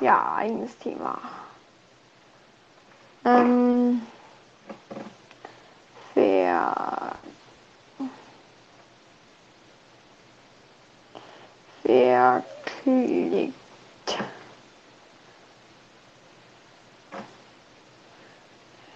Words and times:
Ja, 0.00 0.36
eigenes 0.36 0.78
Thema. 0.78 1.18
Ähm, 3.24 4.00
wer, 6.14 7.16
wer 11.82 12.44
klickt 12.64 13.54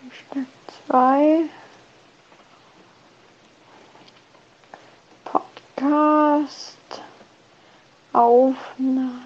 Hashtag 0.05 0.47
2 0.87 1.43
Podcast. 5.25 6.77
Aufnahme 8.13 9.19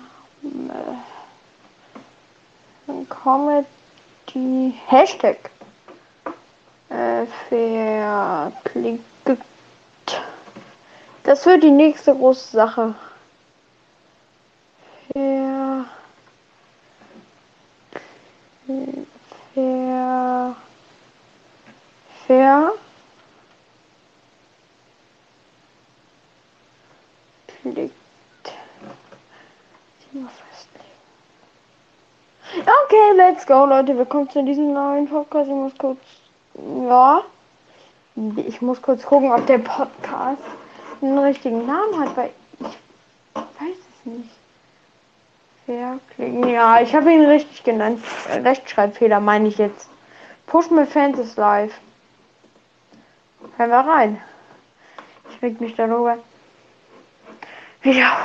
Comedy 3.08 4.74
Hashtag 4.86 5.50
äh, 6.88 7.26
verklickt. 7.48 9.04
Das 11.22 11.44
wird 11.44 11.62
die 11.64 11.70
nächste 11.70 12.14
große 12.14 12.52
Sache. 12.56 12.94
Ver, 15.12 15.86
ver, 19.54 20.56
ver, 22.26 22.72
klickt. 27.62 27.94
Mal 30.12 30.30
festlegen. 30.30 30.86
Okay, 32.84 33.14
go, 33.46 33.64
Leute. 33.64 33.96
Willkommen 33.96 34.28
zu 34.28 34.42
diesem 34.42 34.72
neuen 34.72 35.08
Podcast. 35.08 35.48
Ich 35.48 35.54
muss 35.54 35.72
kurz, 35.78 35.98
ja, 36.88 37.22
ich 38.44 38.60
muss 38.60 38.82
kurz 38.82 39.04
gucken, 39.04 39.30
ob 39.30 39.46
der 39.46 39.58
Podcast 39.58 40.42
einen 41.00 41.18
richtigen 41.18 41.64
Namen 41.64 42.00
hat, 42.00 42.16
weil 42.16 42.30
ich 42.58 42.66
weiß 43.36 43.76
es 43.76 44.06
nicht. 44.06 44.30
Verklicken. 45.64 46.48
Ja, 46.48 46.80
ich 46.80 46.92
habe 46.94 47.12
ihn 47.12 47.24
richtig 47.24 47.62
genannt. 47.62 48.02
Rechtschreibfehler 48.28 49.20
meine 49.20 49.46
ich 49.46 49.58
jetzt. 49.58 49.88
Push 50.46 50.70
Me 50.70 50.84
Fans 50.84 51.18
ist 51.18 51.36
live. 51.36 51.78
Hören 53.56 53.70
wir 53.70 53.78
rein. 53.78 54.22
Ich 55.30 55.42
reg 55.42 55.60
mich 55.60 55.76
darüber. 55.76 56.18
Ja. 57.84 58.16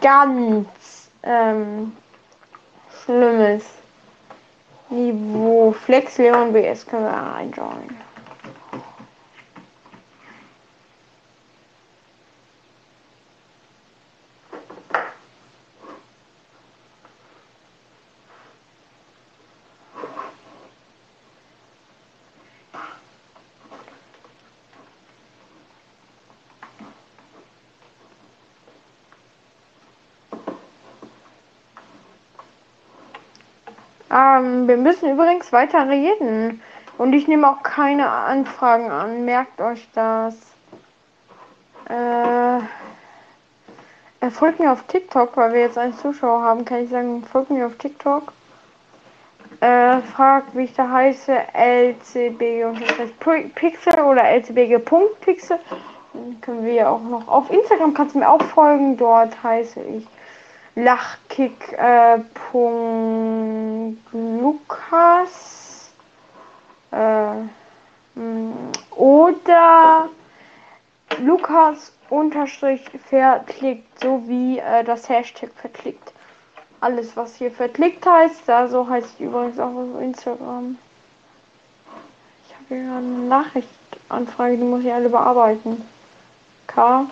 Ganz 0.00 0.68
ähm, 1.22 1.92
schlimmes 3.04 3.64
Niveau. 4.88 5.72
Flex 5.72 6.18
Leon 6.18 6.52
BS 6.52 6.86
können 6.86 7.04
wir 7.04 7.34
einjoinen. 7.34 8.09
Ähm, 34.40 34.68
wir 34.68 34.76
müssen 34.76 35.10
übrigens 35.10 35.52
weiter 35.52 35.88
reden. 35.88 36.60
Und 36.98 37.12
ich 37.12 37.28
nehme 37.28 37.48
auch 37.48 37.62
keine 37.62 38.10
Anfragen 38.10 38.90
an. 38.90 39.24
Merkt 39.24 39.60
euch 39.60 39.88
das. 39.94 40.34
Äh, 41.88 42.58
er 44.22 44.30
folgt 44.30 44.60
mir 44.60 44.70
auf 44.70 44.82
TikTok, 44.84 45.34
weil 45.36 45.54
wir 45.54 45.60
jetzt 45.60 45.78
einen 45.78 45.94
Zuschauer 45.94 46.42
haben. 46.42 46.64
Kann 46.64 46.84
ich 46.84 46.90
sagen, 46.90 47.24
folgt 47.24 47.50
mir 47.50 47.66
auf 47.66 47.76
TikTok. 47.76 48.32
Äh, 49.60 50.00
fragt, 50.14 50.54
wie 50.56 50.64
ich 50.64 50.74
da 50.74 50.90
heiße. 50.90 51.32
LCB-Pixel 51.54 52.40
oder 54.00 54.24
LCBG.pixel. 54.24 55.58
Dann 56.12 56.40
können 56.40 56.64
wir 56.64 56.90
auch 56.90 57.02
noch 57.02 57.28
auf 57.28 57.50
Instagram 57.50 57.94
kannst 57.94 58.14
du 58.14 58.18
mir 58.18 58.28
auch 58.28 58.42
folgen. 58.42 58.96
Dort 58.96 59.42
heiße 59.42 59.80
ich 59.80 60.06
Lachkick. 60.74 61.72
Äh, 61.72 62.20
Lukas. 64.12 65.90
Äh, 66.92 67.34
mh, 68.14 68.54
oder 68.96 70.08
Lukas 71.18 71.92
unterstrich 72.08 72.82
verklickt, 73.08 74.00
so 74.00 74.22
wie 74.26 74.58
äh, 74.58 74.84
das 74.84 75.08
Hashtag 75.08 75.50
verklickt. 75.54 76.12
Alles, 76.80 77.16
was 77.16 77.36
hier 77.36 77.50
verklickt 77.50 78.06
heißt, 78.06 78.42
da 78.46 78.66
so 78.68 78.88
heißt 78.88 79.20
übrigens 79.20 79.58
auch 79.58 79.74
auf 79.74 80.00
Instagram. 80.00 80.78
Ich 82.46 82.54
habe 82.54 82.64
hier 82.68 82.96
eine 82.96 83.28
Nachrichtanfrage, 83.28 84.56
die 84.56 84.64
muss 84.64 84.82
ich 84.82 84.92
alle 84.92 85.10
bearbeiten. 85.10 85.86
K. 86.66 87.06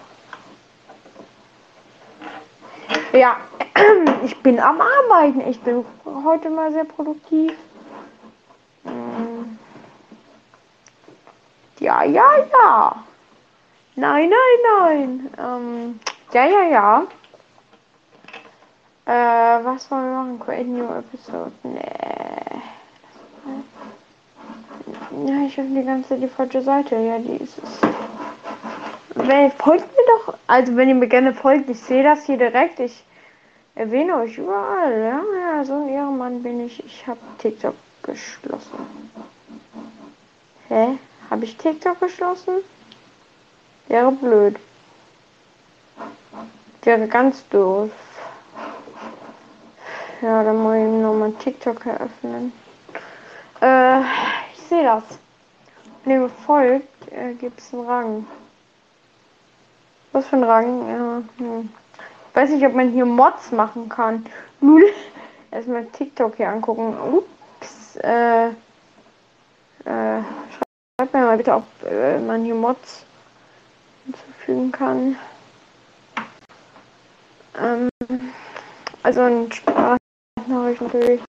Ja, 3.13 3.37
ich 4.25 4.37
bin 4.43 4.61
am 4.61 4.81
Arbeiten. 4.81 5.41
Ich 5.49 5.61
bin 5.61 5.85
heute 6.05 6.51
mal 6.51 6.73
sehr 6.73 6.85
produktiv. 6.85 7.53
Hm. 8.85 9.59
Ja, 11.81 12.03
ja, 12.05 12.31
ja. 12.53 13.05
Nein, 13.97 14.31
nein, 14.31 14.59
nein. 14.81 15.31
Ähm, 15.39 16.01
ja, 16.33 16.47
ja, 16.47 16.63
ja. 16.65 17.03
Äh, 19.07 19.65
was 19.65 19.91
wollen 19.91 20.05
wir 20.05 20.19
machen? 20.19 20.41
Create 20.41 20.69
new 20.69 20.85
episode. 20.85 21.53
Nee. 21.63 21.81
Ja, 25.27 25.47
ich 25.47 25.59
öffne 25.59 25.81
die 25.81 25.87
ganze 25.87 26.17
die 26.17 26.29
falsche 26.29 26.63
Seite. 26.63 26.97
Ja, 26.97 27.19
die 27.19 27.43
ist 27.43 27.59
es. 27.59 27.81
Wenn, 29.27 29.51
folgt 29.51 29.87
mir 29.97 30.05
doch. 30.07 30.35
Also, 30.47 30.77
wenn 30.77 30.89
ihr 30.89 30.95
mir 30.95 31.09
gerne 31.09 31.35
folgt, 31.35 31.69
ich 31.69 31.81
sehe 31.81 32.05
das 32.05 32.25
hier 32.25 32.39
direkt. 32.39 32.79
Ich 32.79 33.05
erwähne 33.75 34.17
euch 34.17 34.39
überall. 34.39 34.93
Ja, 35.01 35.23
ja, 35.41 35.65
so 35.65 35.75
ein 35.75 35.89
Ehrenmann 35.89 36.43
bin 36.43 36.65
ich. 36.65 36.85
Ich 36.85 37.07
habe 37.07 37.19
TikTok 37.39 37.75
geschlossen. 38.03 38.79
Hä? 40.69 40.99
Habe 41.31 41.45
ich 41.45 41.57
TikTok 41.57 41.99
geschlossen? 41.99 42.57
Wäre 43.89 44.13
blöd. 44.13 44.57
Wäre 46.83 47.09
ganz 47.09 47.47
doof. 47.49 47.91
Ja, 50.23 50.45
dann 50.45 50.63
muss 50.63 50.77
ich 50.77 51.03
nochmal 51.03 51.33
TikTok 51.33 51.87
eröffnen. 51.87 52.53
Äh, 53.61 54.01
ich 54.55 54.63
sehe 54.69 54.85
das. 54.85 55.05
Wenn 56.05 56.23
ihr 56.23 56.29
folgt, 56.29 57.13
äh, 57.13 57.35
gibt 57.35 57.61
es 57.61 57.75
einen 57.75 57.87
Rang. 57.87 58.27
Was 60.13 60.27
für 60.27 60.37
ein 60.37 60.45
Rang? 60.45 60.89
Ja, 60.89 61.23
hm. 61.39 61.69
Ich 62.31 62.37
weiß 62.37 62.51
nicht, 62.51 62.67
ob 62.67 62.75
man 62.75 62.91
hier 62.91 63.05
Mods 63.05 63.53
machen 63.53 63.89
kann. 63.89 64.25
Null. 64.61 64.85
Erstmal 65.51 65.87
TikTok 65.87 66.37
hier 66.37 66.49
angucken. 66.49 66.97
Ups. 67.13 67.97
Äh, 67.97 68.49
äh, 68.49 68.53
schreibt 69.85 71.13
mir 71.13 71.21
mal 71.21 71.37
bitte, 71.37 71.55
ob 71.55 71.65
äh, 71.85 72.19
man 72.19 72.45
hier 72.45 72.55
Mods 72.55 73.05
hinzufügen 74.05 74.73
kann. 74.73 75.17
Ähm, 77.61 77.89
also 79.03 79.23
ein 79.23 79.51
Sprachnachricht 79.53 80.81
natürlich. 80.81 81.23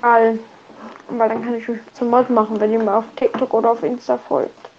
Weil, 0.00 0.38
weil 1.08 1.28
dann 1.28 1.44
kann 1.44 1.54
ich 1.54 1.68
mich 1.68 1.80
zum 1.94 2.10
Mod 2.10 2.28
machen, 2.30 2.60
wenn 2.60 2.72
ihr 2.72 2.78
mir 2.78 2.96
auf 2.96 3.04
TikTok 3.16 3.54
oder 3.54 3.72
auf 3.72 3.82
Insta 3.82 4.18
folgt. 4.18 4.71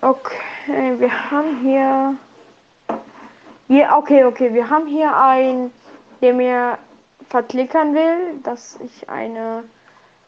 Okay, 0.00 0.98
wir 0.98 1.30
haben 1.30 1.60
hier 1.60 2.16
Ja, 3.68 3.98
okay, 3.98 4.24
okay. 4.24 4.54
Wir 4.54 4.70
haben 4.70 4.86
hier 4.86 5.14
einen, 5.14 5.72
der 6.22 6.32
mir 6.32 6.78
verklickern 7.28 7.94
will, 7.94 8.40
dass 8.42 8.78
ich 8.82 9.10
eine, 9.10 9.64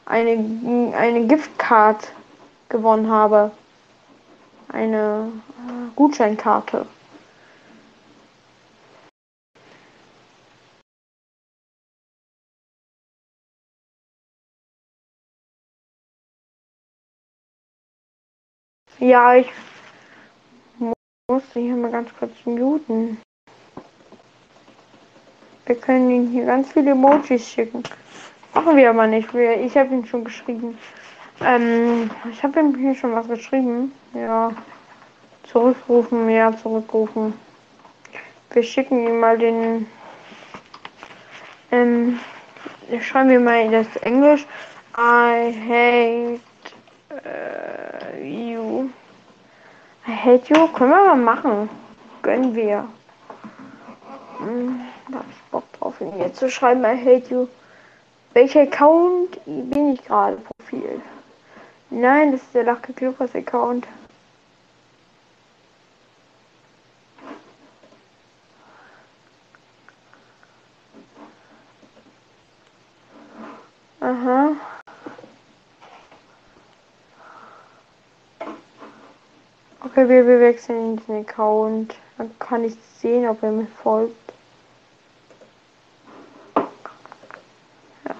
eine, 0.04 0.92
eine 0.94 1.26
Giftcard 1.26 2.12
gewonnen 2.68 3.10
habe. 3.10 3.50
Eine 4.68 5.32
äh, 5.66 5.96
Gutscheinkarte. 5.96 6.86
Ja, 19.00 19.34
ich 19.34 19.50
muss 20.78 21.42
hier 21.54 21.74
mal 21.74 21.90
ganz 21.90 22.10
kurz 22.18 22.32
muten. 22.44 23.18
Wir 25.64 25.76
können 25.76 26.10
ihm 26.10 26.30
hier 26.30 26.44
ganz 26.44 26.70
viele 26.70 26.90
Emojis 26.90 27.48
schicken. 27.48 27.82
Machen 28.52 28.76
wir 28.76 28.90
aber 28.90 29.06
nicht. 29.06 29.32
Ich 29.32 29.74
habe 29.78 29.94
ihn 29.94 30.04
schon 30.04 30.24
geschrieben. 30.24 30.76
Ähm, 31.40 32.10
ich 32.30 32.42
habe 32.42 32.60
ihm 32.60 32.76
hier 32.76 32.94
schon 32.94 33.14
was 33.14 33.26
geschrieben. 33.26 33.92
Ja. 34.12 34.52
Zurückrufen, 35.44 36.28
ja, 36.28 36.54
zurückrufen. 36.54 37.32
Wir 38.50 38.62
schicken 38.62 39.06
ihm 39.06 39.18
mal 39.18 39.38
den. 39.38 39.86
Ähm, 41.72 42.20
schreiben 43.00 43.30
wir 43.30 43.40
mal 43.40 43.70
das 43.70 43.96
Englisch. 44.02 44.44
I 44.94 45.54
hate 45.66 46.49
uh, 47.10 48.16
you. 48.22 48.90
Hate 50.04 50.48
you. 50.48 50.68
Können 50.68 50.90
wir 50.90 51.14
mal 51.14 51.16
machen. 51.16 51.68
Gönnen 52.22 52.54
wir. 52.54 52.88
Hm, 54.38 54.80
da 55.08 55.18
habe 55.18 55.26
ich 55.30 55.42
Bock 55.50 55.64
drauf, 55.78 56.00
ihn 56.00 56.18
jetzt 56.18 56.38
zu 56.38 56.50
schreiben. 56.50 56.84
I 56.84 56.96
hate 56.96 57.30
you. 57.30 57.48
Welcher 58.32 58.62
Account 58.62 59.40
bin 59.44 59.94
ich 59.94 60.04
gerade? 60.04 60.36
Profil. 60.36 61.02
Nein, 61.90 62.32
das 62.32 62.42
ist 62.42 62.54
der 62.54 62.64
Lachke 62.64 62.94
Lukas 63.04 63.34
Account. 63.34 63.86
Aha. 74.00 74.56
Okay, 79.82 80.08
wir, 80.08 80.26
wir 80.26 80.40
wechseln 80.40 81.00
den 81.06 81.26
Account. 81.26 81.94
Dann 82.18 82.30
kann 82.38 82.64
ich 82.64 82.74
sehen, 82.98 83.26
ob 83.26 83.42
er 83.42 83.50
mir 83.50 83.66
folgt. 83.82 84.14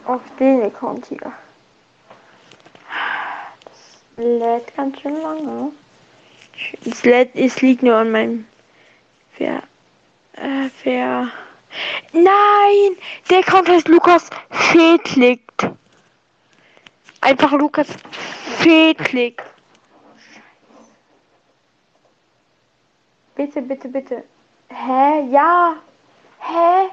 Auf 0.07 0.23
den 0.39 0.62
Account 0.62 1.07
hier. 1.07 1.33
Das 3.65 4.01
lädt 4.17 4.75
ganz 4.75 5.01
schön 5.01 5.21
lange. 5.21 5.73
Es, 6.87 7.05
lädt, 7.05 7.37
es 7.37 7.61
liegt 7.61 7.83
nur 7.83 7.97
an 7.97 8.11
meinem 8.11 8.47
Ver, 9.33 9.63
äh, 10.33 10.69
Ver 10.83 11.31
Nein! 12.13 12.97
Der 13.29 13.39
Account 13.41 13.69
heißt 13.69 13.89
Lukas 13.89 14.31
Fedlikt. 14.51 15.69
Einfach 17.21 17.53
Lukas 17.53 17.89
Fedlikt. 18.59 19.50
Bitte, 23.41 23.63
bitte, 23.63 23.89
bitte. 23.89 24.25
Hä? 24.69 25.27
Ja. 25.31 25.77
Hä? 26.41 26.91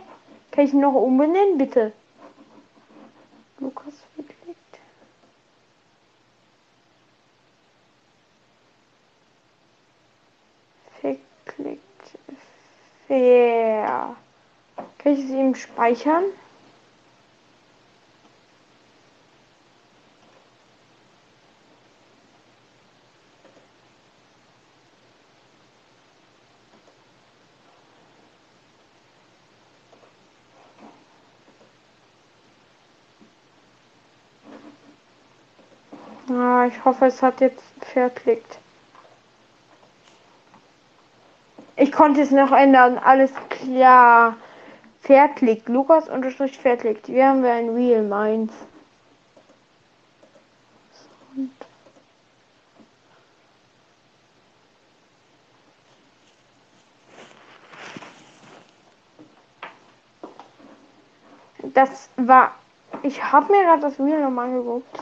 Kann 0.49 0.65
ich 0.65 0.73
ihn 0.73 0.79
noch 0.79 0.93
umbenennen, 0.93 1.57
bitte? 1.57 1.91
Lukas 3.59 3.95
Fedlikt. 4.15 4.79
Verklickt. 11.01 12.17
Fair. 13.07 14.15
Kann 14.99 15.13
ich 15.13 15.25
es 15.25 15.31
ihm 15.31 15.53
speichern? 15.53 16.23
Ah, 36.29 36.56
ich 36.67 36.85
hoffe, 36.85 37.05
es 37.05 37.21
hat 37.21 37.41
jetzt 37.41 37.63
verklickt. 37.81 38.59
Ich 41.75 41.91
konnte 41.91 42.21
es 42.21 42.31
noch 42.31 42.51
ändern. 42.51 42.97
Alles 42.97 43.31
klar. 43.49 44.35
Verklickt. 45.01 45.69
Lukas 45.69 46.09
unterstrich 46.09 46.57
verklickt. 46.57 47.05
Hier 47.05 47.27
haben 47.27 47.43
wir 47.43 47.53
ein 47.53 47.69
Real 47.69 48.01
Minds. 48.01 48.53
Das 61.73 62.09
war. 62.17 62.55
Ich 63.03 63.23
habe 63.23 63.51
mir 63.51 63.63
gerade 63.63 63.83
das 63.83 63.99
Real 63.99 64.21
nochmal 64.21 64.47
angeguckt. 64.47 64.99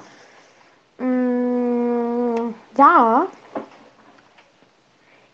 Ja. 2.77 3.27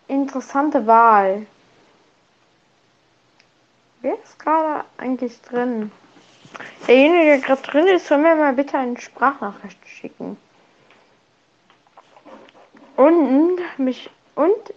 Interessante 0.08 0.86
Wahl. 0.86 1.46
Wer 4.00 4.14
ist 4.22 4.38
gerade 4.38 4.84
eigentlich 4.98 5.40
drin? 5.42 5.90
Derjenige, 6.86 7.24
der 7.24 7.38
gerade 7.38 7.62
drin 7.62 7.86
ist, 7.86 8.06
soll 8.06 8.18
mir 8.18 8.34
mal 8.34 8.52
bitte 8.52 8.76
eine 8.76 9.00
Sprachnachricht 9.00 9.78
schicken. 9.88 10.36
Und 12.96 13.58
mich 13.78 14.10
und 14.34 14.74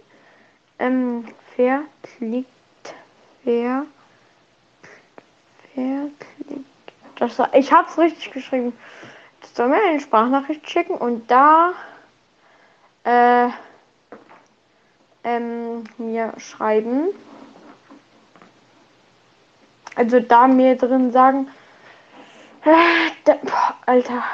ähm, 0.78 1.26
verklickt. 1.54 2.48
Wer 3.44 3.84
verklickt. 5.74 6.92
Das 7.16 7.40
ich 7.52 7.72
hab's 7.72 7.98
richtig 7.98 8.30
geschrieben. 8.32 8.72
Das 9.40 9.54
soll 9.54 9.68
mir 9.68 9.82
eine 9.82 10.00
Sprachnachricht 10.00 10.68
schicken 10.68 10.94
und 10.94 11.30
da 11.30 11.74
äh, 13.06 13.48
ähm, 15.22 15.84
mir 15.96 16.32
schreiben. 16.38 17.08
Also 19.94 20.20
da 20.20 20.48
mir 20.48 20.76
drin 20.76 21.12
sagen, 21.12 21.48
äh, 22.64 23.32
Alter. 23.86 24.24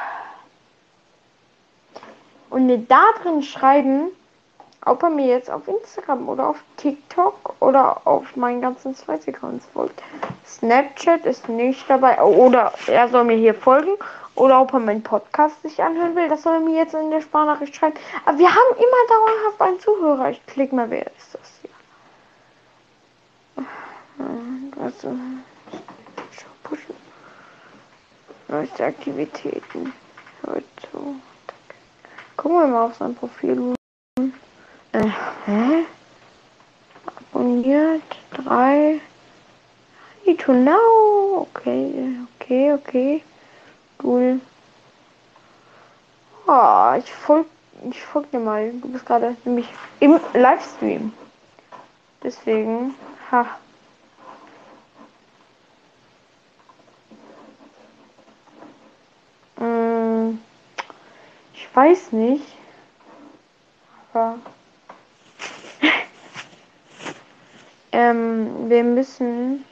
Und 2.51 2.67
mir 2.67 2.79
da 2.79 3.05
drin 3.23 3.43
schreiben, 3.43 4.09
ob 4.85 5.03
er 5.03 5.11
mir 5.11 5.27
jetzt 5.27 5.51
auf 5.51 5.69
Instagram 5.69 6.29
oder 6.29 6.49
auf 6.49 6.63
TikTok 6.77 7.55
oder 7.61 8.07
auf 8.07 8.37
meinen 8.37 8.61
ganzen 8.61 8.95
Zweitaccounts 8.95 9.67
folgt. 9.73 10.03
Snapchat 10.47 11.25
ist 11.27 11.49
nicht 11.49 11.89
dabei. 11.89 12.21
Oder 12.23 12.73
er 12.87 13.09
soll 13.09 13.25
mir 13.25 13.37
hier 13.37 13.55
folgen. 13.55 13.93
Oder 14.35 14.61
ob 14.63 14.73
er 14.73 14.81
meinen 14.81 15.03
Podcast 15.03 15.61
sich 15.63 15.83
anhören 15.83 16.17
will. 16.17 16.29
Das 16.29 16.43
soll 16.43 16.55
er 16.55 16.61
mir 16.61 16.77
jetzt 16.77 16.95
in 16.95 17.11
der 17.11 17.21
Sprachnachricht 17.21 17.77
schreiben. 17.77 17.97
Aber 18.25 18.39
wir 18.39 18.49
haben 18.49 18.77
immer 18.77 19.09
dauerhaft 19.09 19.61
einen 19.61 19.81
Zuhörer. 19.81 20.31
Ich 20.31 20.47
klick 20.47 20.73
mal, 20.73 20.89
wer 20.91 21.07
ist 21.07 21.35
das 21.35 21.61
hier? 21.61 21.71
Also, 24.83 25.15
Neueste 28.53 28.85
Aktivitäten. 28.85 29.95
Heute. 30.47 30.67
Gucken 32.37 32.59
wir 32.59 32.67
mal 32.67 32.85
auf 32.85 32.97
sein 32.97 33.15
Profil. 33.15 33.75
Äh, 34.93 35.09
hä? 35.47 35.87
Abonniert. 37.33 38.03
Drei. 38.33 39.01
Need 40.27 40.42
to 40.53 40.59
know. 40.59 41.49
Okay, 41.57 42.19
okay, 42.41 42.73
okay. 42.73 43.25
Cool. 43.99 44.41
Oh, 46.47 46.95
ich 46.99 47.13
folge 47.13 47.49
ich 47.91 48.03
folg 48.03 48.31
dir 48.31 48.39
mal. 48.39 48.73
Du 48.73 48.89
bist 48.89 49.07
gerade 49.07 49.37
nämlich 49.45 49.69
im 50.01 50.21
Livestream. 50.35 51.13
Deswegen, 52.23 52.95
ha. 53.31 53.47
Hm, 59.59 60.39
ich 61.55 61.69
weiß 61.75 62.13
nicht. 62.13 62.47
Aber 64.13 64.39
Ähm, 67.95 68.71
wir 68.71 68.85
müssen 68.85 69.65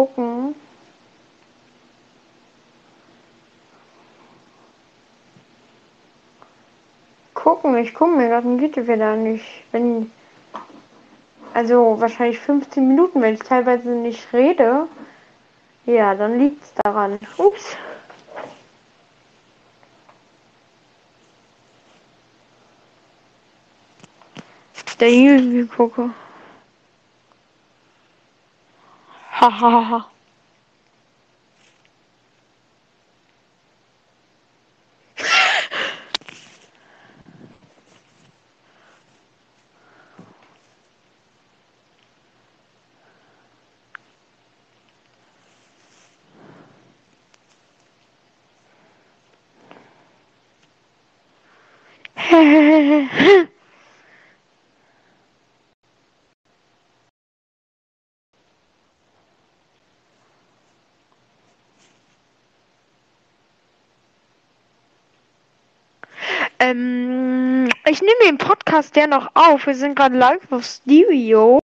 gucken. 0.00 0.54
Gucken, 7.34 7.76
ich 7.76 7.92
gucke 7.92 8.16
mir 8.16 8.28
gerade 8.28 8.48
ein 8.48 8.58
YouTube-Video 8.58 9.16
nicht. 9.16 9.44
Wenn, 9.72 10.10
also 11.52 12.00
wahrscheinlich 12.00 12.38
15 12.38 12.88
Minuten, 12.88 13.20
wenn 13.20 13.34
ich 13.34 13.40
teilweise 13.40 13.90
nicht 13.90 14.32
rede. 14.32 14.88
Ja, 15.84 16.14
dann 16.14 16.38
liegt 16.38 16.62
es 16.62 16.72
daran. 16.82 17.18
Ups. 17.36 17.76
Der 24.98 25.12
YouTube 25.12 25.76
gucke. 25.76 26.10
Ha 29.40 29.50
ha 29.50 29.70
ha 29.70 29.82
ha. 29.90 30.00
Hehehehe 52.16 53.48
ähm, 66.60 67.68
ich 67.86 68.00
nehme 68.02 68.24
den 68.26 68.38
Podcast 68.38 68.94
ja 68.94 69.06
noch 69.06 69.30
auf. 69.34 69.66
Wir 69.66 69.74
sind 69.74 69.96
gerade 69.96 70.16
live 70.16 70.52
auf 70.52 70.64
Stereo. 70.64 71.58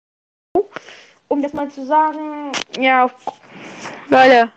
Um 1.29 1.43
das 1.43 1.53
mal 1.53 1.69
zu 1.69 1.85
sagen, 1.85 2.53
ja, 2.79 3.11
Leute, 4.09 4.53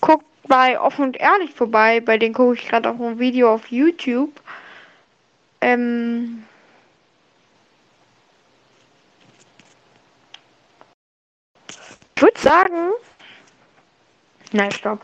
guckt 0.00 0.24
bei 0.48 0.80
Offen 0.80 1.04
und 1.04 1.16
Ehrlich 1.18 1.52
vorbei. 1.52 2.00
Bei 2.00 2.16
denen 2.16 2.34
gucke 2.34 2.54
ich 2.54 2.66
gerade 2.66 2.88
auch 2.88 2.98
ein 2.98 3.18
Video 3.18 3.52
auf 3.52 3.66
YouTube. 3.70 4.40
Ähm, 5.60 6.44
ich 12.14 12.22
würde 12.22 12.40
sagen, 12.40 12.92
nein, 14.52 14.70
stopp. 14.70 15.00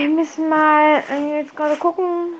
Wir 0.00 0.08
müssen 0.08 0.48
mal 0.48 1.04
äh, 1.10 1.40
jetzt 1.40 1.54
gerade 1.54 1.76
gucken. 1.76 2.36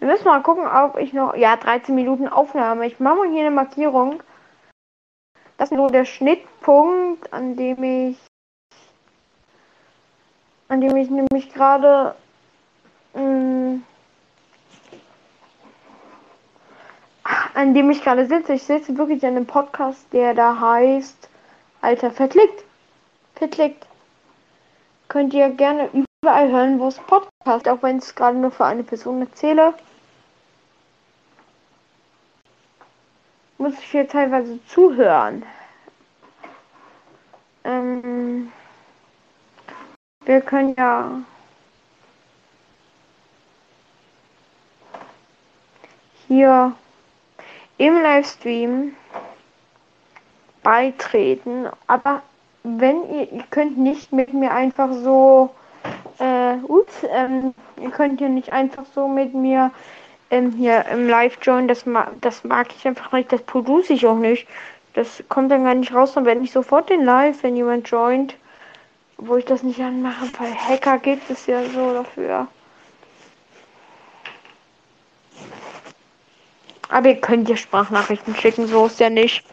Wir 0.00 0.08
müssen 0.08 0.24
mal 0.24 0.42
gucken, 0.42 0.66
ob 0.66 0.98
ich 0.98 1.12
noch. 1.12 1.36
Ja, 1.36 1.56
13 1.56 1.94
Minuten 1.94 2.26
Aufnahme. 2.26 2.88
Ich 2.88 2.98
mache 2.98 3.18
mal 3.18 3.30
hier 3.30 3.42
eine 3.42 3.52
Markierung. 3.52 4.20
Das 5.58 5.70
ist 5.70 5.76
nur 5.76 5.92
der 5.92 6.06
Schnittpunkt, 6.06 7.32
an 7.32 7.54
dem 7.54 7.84
ich. 7.84 8.18
An 10.66 10.80
dem 10.80 10.96
ich 10.96 11.08
nämlich 11.08 11.54
gerade. 11.54 12.16
An 17.64 17.72
dem 17.72 17.90
ich 17.90 18.02
gerade 18.02 18.26
sitze. 18.26 18.52
Ich 18.52 18.64
sitze 18.64 18.96
wirklich 18.98 19.24
an 19.24 19.36
einem 19.36 19.46
Podcast, 19.46 20.06
der 20.12 20.34
da 20.34 20.60
heißt. 20.60 21.28
Alter, 21.80 22.10
verklickt. 22.10 22.62
Verklickt. 23.36 23.86
Könnt 25.08 25.32
ihr 25.32 25.48
gerne 25.48 25.88
überall 26.20 26.50
hören, 26.50 26.78
wo 26.78 26.88
es 26.88 26.98
Podcast, 26.98 27.66
auch 27.68 27.82
wenn 27.82 27.98
es 27.98 28.14
gerade 28.14 28.36
nur 28.36 28.50
für 28.50 28.66
eine 28.66 28.82
Person 28.82 29.22
erzähle. 29.22 29.74
muss 33.56 33.78
ich 33.78 33.90
hier 33.90 34.06
teilweise 34.06 34.58
zuhören. 34.66 35.42
Ähm, 37.64 38.52
wir 40.26 40.42
können 40.42 40.74
ja 40.76 41.22
hier 46.28 46.74
im 47.78 48.00
Livestream 48.00 48.94
beitreten, 50.62 51.68
aber 51.86 52.22
wenn 52.62 53.08
ihr, 53.12 53.32
ihr 53.32 53.44
könnt 53.50 53.78
nicht 53.78 54.12
mit 54.12 54.32
mir 54.32 54.52
einfach 54.52 54.90
so, 54.92 55.50
äh, 56.18 56.54
ups, 56.66 56.94
ähm, 57.10 57.54
ihr 57.80 57.90
könnt 57.90 58.20
ja 58.20 58.28
nicht 58.28 58.52
einfach 58.52 58.84
so 58.94 59.06
mit 59.06 59.34
mir 59.34 59.70
ähm, 60.30 60.52
hier 60.52 60.86
im 60.86 61.08
Live-Join, 61.08 61.68
das, 61.68 61.84
ma 61.84 62.10
das 62.20 62.44
mag 62.44 62.68
ich 62.74 62.86
einfach 62.86 63.12
nicht, 63.12 63.32
das 63.32 63.42
produce 63.42 63.90
ich 63.90 64.06
auch 64.06 64.16
nicht. 64.16 64.46
Das 64.94 65.22
kommt 65.28 65.50
dann 65.50 65.64
gar 65.64 65.74
nicht 65.74 65.92
raus, 65.92 66.14
dann 66.14 66.24
werde 66.24 66.40
ich 66.42 66.52
sofort 66.52 66.88
den 66.88 67.04
Live, 67.04 67.42
wenn 67.42 67.56
jemand 67.56 67.88
joint, 67.88 68.36
wo 69.18 69.36
ich 69.36 69.44
das 69.44 69.62
nicht 69.62 69.80
anmache. 69.80 70.26
Bei 70.38 70.46
Hacker 70.46 70.98
gibt 70.98 71.28
es 71.30 71.46
ja 71.46 71.64
so 71.64 71.94
dafür. 71.94 72.46
Aber 76.94 77.08
ihr 77.08 77.20
könnt 77.20 77.48
ja 77.48 77.56
Sprachnachrichten 77.56 78.36
schicken, 78.36 78.68
so 78.68 78.86
ist 78.86 79.00
ja 79.00 79.10
nicht. 79.10 79.44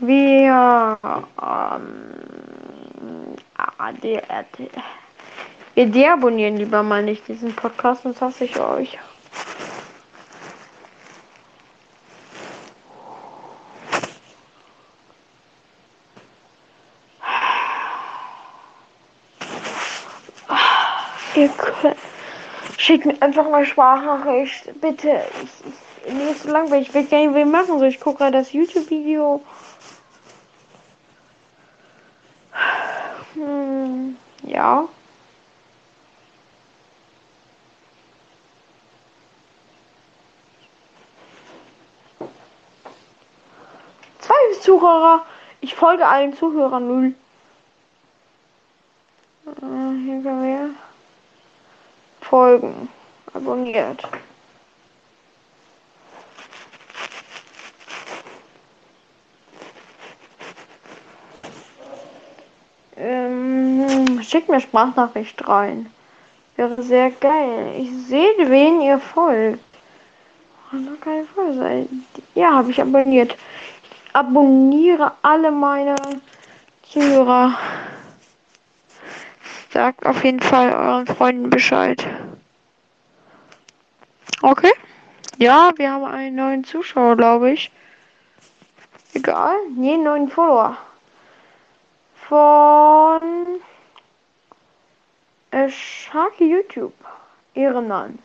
Wir 0.00 0.98
ähm, 1.40 3.36
AD, 3.78 4.16
RT. 4.18 4.70
Ihr 5.76 5.86
deabonnieren 5.86 6.56
lieber 6.56 6.82
mal 6.82 7.04
nicht 7.04 7.28
diesen 7.28 7.54
Podcast, 7.54 8.02
sonst 8.02 8.20
hasse 8.20 8.46
ich 8.46 8.58
euch. 8.58 8.98
Ihr 21.36 21.50
könnt. 21.50 21.96
Schickt 23.06 23.20
mir 23.20 23.26
einfach 23.26 23.48
mal 23.48 23.64
Sprachnachricht. 23.64 24.80
Bitte. 24.80 25.22
Ich, 25.42 26.06
ich, 26.06 26.12
mir 26.12 26.30
ist 26.30 26.42
so 26.42 26.50
langweilig. 26.50 26.88
Ich 26.88 26.94
will 26.94 27.06
gar 27.06 27.18
nicht 27.24 27.46
machen. 27.46 27.78
So, 27.78 27.84
ich 27.84 28.00
gucke 28.00 28.18
gerade 28.18 28.38
das 28.38 28.52
YouTube-Video. 28.52 29.42
Hm, 33.34 34.16
ja. 34.42 34.88
Zwei 44.18 44.34
Zuhörer. 44.62 45.24
Ich 45.60 45.76
folge 45.76 46.06
allen 46.06 46.36
Zuhörern 46.36 46.88
null. 46.88 47.14
Äh, 49.46 50.04
hier 50.04 50.22
können 50.22 50.42
wir 50.42 50.70
folgen. 52.20 52.88
Abonniert. 53.46 54.02
Ähm, 62.96 64.20
schickt 64.20 64.48
mir 64.48 64.58
Sprachnachricht 64.58 65.46
rein. 65.46 65.88
Wäre 66.56 66.82
sehr 66.82 67.12
geil. 67.12 67.76
Ich 67.78 67.92
sehe, 68.08 68.34
wen 68.38 68.80
ihr 68.80 68.98
folgt. 68.98 69.60
Noch 70.72 71.00
keine 71.00 71.26
Folge. 71.26 71.88
Ja, 72.34 72.52
habe 72.52 72.72
ich 72.72 72.80
abonniert. 72.80 73.36
Ich 73.84 74.16
abonniere 74.16 75.12
alle 75.22 75.52
meine 75.52 75.94
Zuhörer. 76.90 77.56
Sagt 79.70 80.04
auf 80.04 80.24
jeden 80.24 80.40
Fall 80.40 80.72
euren 80.72 81.06
Freunden 81.06 81.48
Bescheid. 81.48 82.04
Okay. 84.42 84.72
Ja, 85.38 85.72
wir 85.76 85.90
haben 85.90 86.04
einen 86.04 86.36
neuen 86.36 86.64
Zuschauer, 86.64 87.16
glaube 87.16 87.52
ich. 87.52 87.70
Egal. 89.14 89.56
Nee, 89.74 89.96
neuen 89.96 90.28
Follower. 90.28 90.76
Von 92.28 93.60
äh, 95.50 95.68
Sharky 95.70 96.50
YouTube 96.50 96.94
Ehrenmann. 97.54 98.18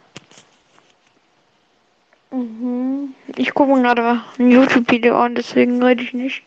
Mhm. 2.32 3.14
Ich 3.36 3.54
gucke 3.54 3.82
gerade 3.82 4.22
ein 4.38 4.52
YouTube-Video 4.52 5.18
an, 5.18 5.36
deswegen 5.36 5.84
rede 5.84 6.04
ich 6.04 6.14
nicht. 6.14 6.44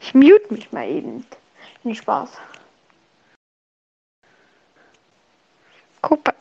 Ich 0.00 0.14
mute 0.14 0.52
mich 0.52 0.72
mal 0.72 0.88
eben. 0.88 1.26
Nicht 1.82 2.02
Spaß. 2.02 2.30
Guck 6.02 6.24
bei, 6.24 6.34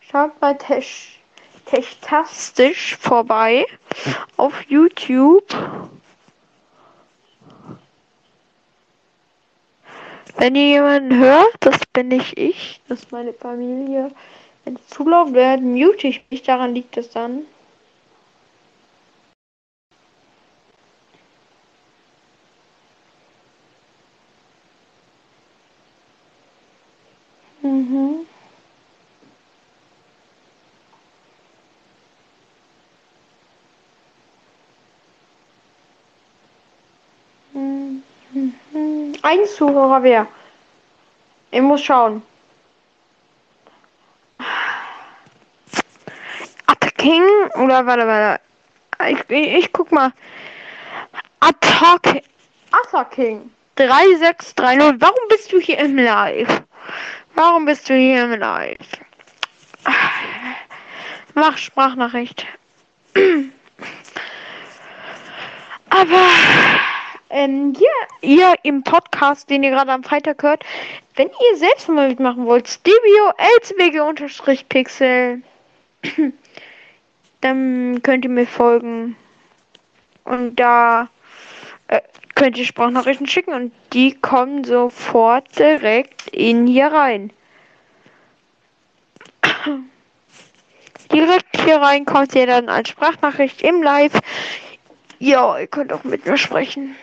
schaut 0.00 0.38
bei 0.40 0.54
Tech, 0.54 1.19
Techtastisch 1.70 2.96
vorbei 2.96 3.64
auf 4.36 4.52
YouTube. 4.68 5.44
Wenn 10.36 10.56
ihr 10.56 10.66
jemanden 10.66 11.16
hört, 11.18 11.54
das 11.60 11.78
bin 11.92 12.08
nicht 12.08 12.36
ich, 12.36 12.80
das 12.88 13.00
ist 13.00 13.12
meine 13.12 13.32
Familie. 13.32 14.10
Wenn 14.64 14.76
es 14.76 14.88
zu 14.88 15.08
laut 15.08 15.32
wird, 15.32 15.60
mute 15.60 16.08
ich 16.08 16.24
mich, 16.30 16.42
daran 16.42 16.74
liegt 16.74 16.96
es 16.96 17.10
dann. 17.10 17.42
Ein 39.30 39.46
Zuhörer 39.46 40.02
wer? 40.02 40.26
Ich 41.52 41.60
muss 41.60 41.84
schauen. 41.84 42.20
King 46.98 47.22
oder 47.54 47.86
warte, 47.86 48.08
warte. 48.08 48.42
Ich, 49.08 49.20
ich, 49.30 49.54
ich 49.54 49.72
guck 49.72 49.92
mal. 49.92 50.12
Attack. 51.38 52.24
King. 53.12 53.52
3630. 53.76 55.00
Warum 55.00 55.28
bist 55.28 55.52
du 55.52 55.60
hier 55.60 55.78
im 55.78 55.96
Live? 55.96 56.62
Warum 57.36 57.66
bist 57.66 57.88
du 57.88 57.94
hier 57.94 58.24
im 58.24 58.40
Live? 58.40 58.88
Mach 61.34 61.56
Sprachnachricht. 61.56 62.44
Aber 65.90 66.26
ähm, 67.30 67.74
hier, 67.76 67.88
ihr 68.20 68.54
im 68.62 68.82
Podcast, 68.82 69.48
den 69.48 69.62
ihr 69.62 69.70
gerade 69.70 69.92
am 69.92 70.02
Freitag 70.02 70.42
hört, 70.42 70.64
wenn 71.16 71.28
ihr 71.28 71.56
selbst 71.56 71.88
mal 71.88 72.08
mitmachen 72.08 72.44
wollt, 72.46 72.68
Stevio 72.68 73.32
LCWG-Pixel, 73.62 75.42
dann 77.40 78.02
könnt 78.02 78.24
ihr 78.24 78.30
mir 78.30 78.46
folgen. 78.46 79.16
Und 80.24 80.56
da 80.56 81.08
äh, 81.88 82.00
könnt 82.34 82.58
ihr 82.58 82.64
Sprachnachrichten 82.64 83.26
schicken 83.26 83.54
und 83.54 83.72
die 83.92 84.14
kommen 84.14 84.64
sofort 84.64 85.58
direkt 85.58 86.28
in 86.28 86.66
hier 86.66 86.88
rein. 86.88 87.32
direkt 91.12 91.60
hier 91.64 91.76
rein 91.76 92.04
kommt 92.04 92.34
ihr 92.34 92.46
dann 92.46 92.68
als 92.68 92.88
Sprachnachricht 92.88 93.62
im 93.62 93.82
Live. 93.82 94.18
Ja, 95.18 95.58
ihr 95.58 95.66
könnt 95.66 95.92
auch 95.92 96.04
mit 96.04 96.26
mir 96.26 96.36
sprechen. 96.36 96.96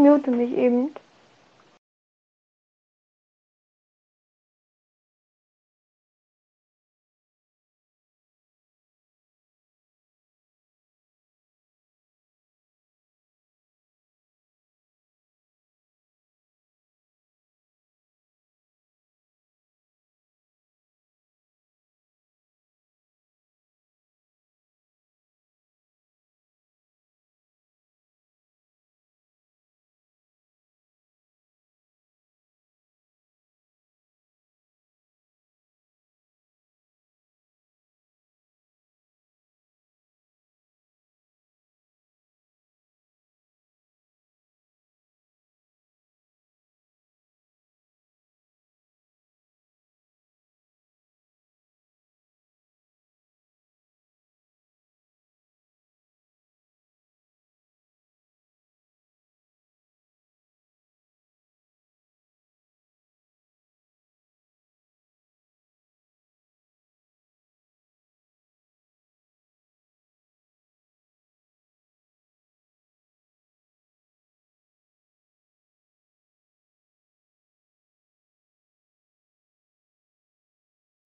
Mute 0.00 0.30
mich 0.30 0.52
eben. 0.56 0.90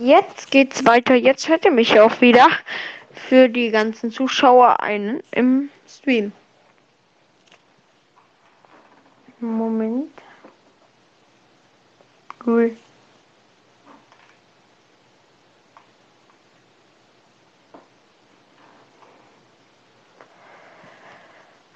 Jetzt 0.00 0.50
geht's 0.50 0.84
weiter. 0.84 1.14
Jetzt 1.14 1.48
hört 1.48 1.64
ihr 1.64 1.70
mich 1.70 2.00
auch 2.00 2.20
wieder 2.20 2.48
für 3.12 3.48
die 3.48 3.70
ganzen 3.70 4.10
Zuschauer 4.10 4.80
ein 4.80 5.22
im 5.30 5.70
Stream. 5.86 6.32
Moment. 9.38 10.10
Cool. 12.44 12.76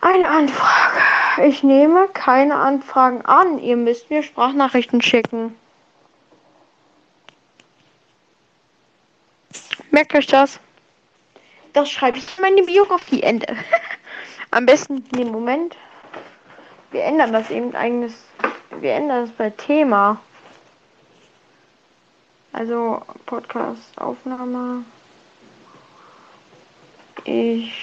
Eine 0.00 0.28
Anfrage. 0.28 1.46
Ich 1.46 1.62
nehme 1.62 2.09
keine 2.09 2.57
Anfragen 2.57 3.24
an. 3.26 3.61
Ihr 3.61 3.76
müsst 3.76 4.11
mir 4.11 4.24
Sprachnachrichten 4.24 5.02
schicken. 5.02 5.54
Merkt 9.98 10.14
euch 10.14 10.28
das. 10.28 10.61
Das 11.72 11.90
schreibe 11.90 12.18
ich 12.18 12.37
in 12.37 12.42
meine 12.42 12.62
Biografie 12.62 13.20
Ende. 13.20 13.48
Am 14.52 14.64
besten 14.64 15.02
im 15.18 15.32
Moment. 15.32 15.74
Wir 16.92 17.02
ändern 17.02 17.32
das 17.32 17.50
eben 17.50 17.74
eigenes. 17.74 18.12
Wir 18.78 18.92
ändern 18.92 19.26
das 19.26 19.32
bei 19.32 19.50
Thema. 19.50 20.20
Also 22.52 23.02
Podcast 23.26 24.00
Aufnahme. 24.00 24.84
Ich 27.24 27.74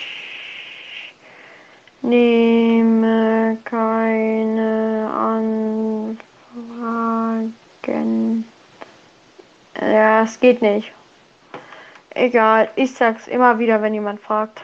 nehme 2.01 3.57
keine 3.65 5.11
Anfragen. 6.63 8.47
Ja, 9.77 10.23
es 10.23 10.39
geht 10.39 10.61
nicht. 10.61 10.93
Egal, 12.15 12.71
ich 12.77 12.93
sag's 12.93 13.27
immer 13.27 13.59
wieder, 13.59 13.81
wenn 13.81 13.93
jemand 13.93 14.21
fragt. 14.21 14.61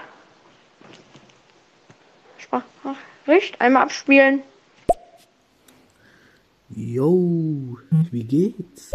Sprachricht, 2.38 3.60
einmal 3.60 3.84
abspielen. 3.84 4.42
Jo, 6.70 7.78
wie 8.10 8.24
geht's? 8.24 8.94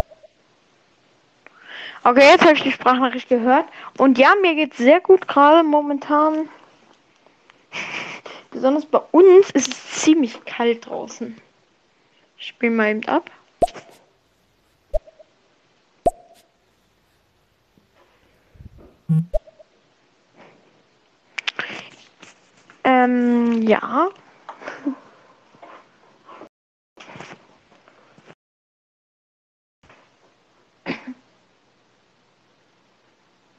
Okay, 2.03 2.31
jetzt 2.31 2.45
habe 2.45 2.55
ich 2.55 2.63
die 2.63 2.73
Sprachnachricht 2.73 3.29
gehört. 3.29 3.67
Und 3.99 4.17
ja, 4.17 4.33
mir 4.41 4.55
geht 4.55 4.73
sehr 4.73 5.01
gut 5.01 5.29
gerade 5.29 5.63
momentan. 5.63 6.49
Besonders 8.51 8.87
bei 8.87 9.01
uns 9.11 9.51
ist 9.51 9.69
es 9.75 9.91
ziemlich 10.03 10.43
kalt 10.47 10.87
draußen. 10.87 11.37
Ich 12.39 12.47
spiele 12.47 12.73
mal 12.73 12.91
eben 12.91 13.07
ab. 13.07 13.31
Ähm, 23.07 23.63
ja. 23.63 24.11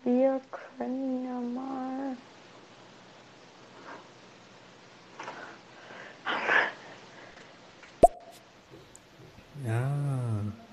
Wir 0.04 0.42
können 0.52 1.26
ja 1.26 1.40
mal. 1.40 2.18
Ja, 9.66 9.92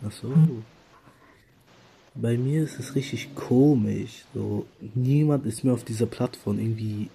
ach 0.07 0.13
so. 0.13 0.35
Bei 2.17 2.37
mir 2.37 2.65
ist 2.65 2.79
es 2.81 2.95
richtig 2.95 3.35
komisch. 3.37 4.25
So, 4.35 4.67
niemand 4.95 5.47
ist 5.47 5.63
mehr 5.63 5.75
auf 5.75 5.85
dieser 5.85 6.07
Plattform 6.07 6.59
irgendwie 6.59 7.09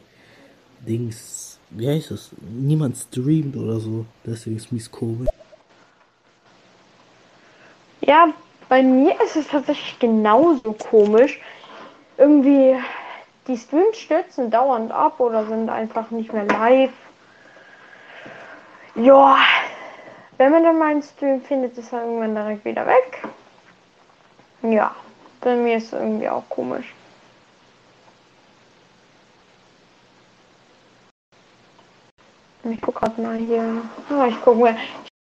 Dings. 0.88 1.60
Wie 1.70 1.88
heißt 1.88 2.12
das? 2.12 2.32
Niemand 2.42 2.98
streamt 2.98 3.56
oder 3.56 3.80
so. 3.80 4.06
Deswegen 4.26 4.58
ist 4.58 4.72
es 4.72 4.92
komisch. 4.92 5.30
Ja, 8.02 8.30
bei 8.70 8.82
mir 8.82 9.20
ist 9.22 9.36
es 9.36 9.48
tatsächlich 9.48 10.00
genauso 10.00 10.74
komisch. 10.74 11.40
Irgendwie 12.18 12.76
die 13.48 13.58
Streams 13.58 13.98
stürzen 13.98 14.50
dauernd 14.52 14.92
ab 14.92 15.20
oder 15.20 15.46
sind 15.48 15.70
einfach 15.70 16.12
nicht 16.12 16.32
mehr 16.34 16.46
live. 16.46 16.94
Ja, 18.96 19.38
wenn 20.38 20.52
man 20.52 20.64
dann 20.64 20.78
mal 20.78 20.92
einen 20.92 21.04
Stream 21.04 21.42
findet, 21.42 21.78
ist 21.78 21.94
er 21.94 22.04
irgendwann 22.04 22.36
direkt 22.36 22.66
wieder 22.66 22.86
weg. 22.86 23.24
Ja, 24.62 24.96
bei 25.42 25.56
mir 25.56 25.78
ist 25.78 25.88
es 25.88 25.94
irgendwie 25.94 26.30
auch 26.30 26.44
komisch. 26.50 26.94
Ich 32.64 32.82
gucke 32.82 33.00
gerade 33.00 33.22
mal 33.22 33.38
hier. 33.38 33.82
Oh, 34.10 34.26
ich 34.28 34.40
gucke 34.42 34.62
mir. 34.62 34.78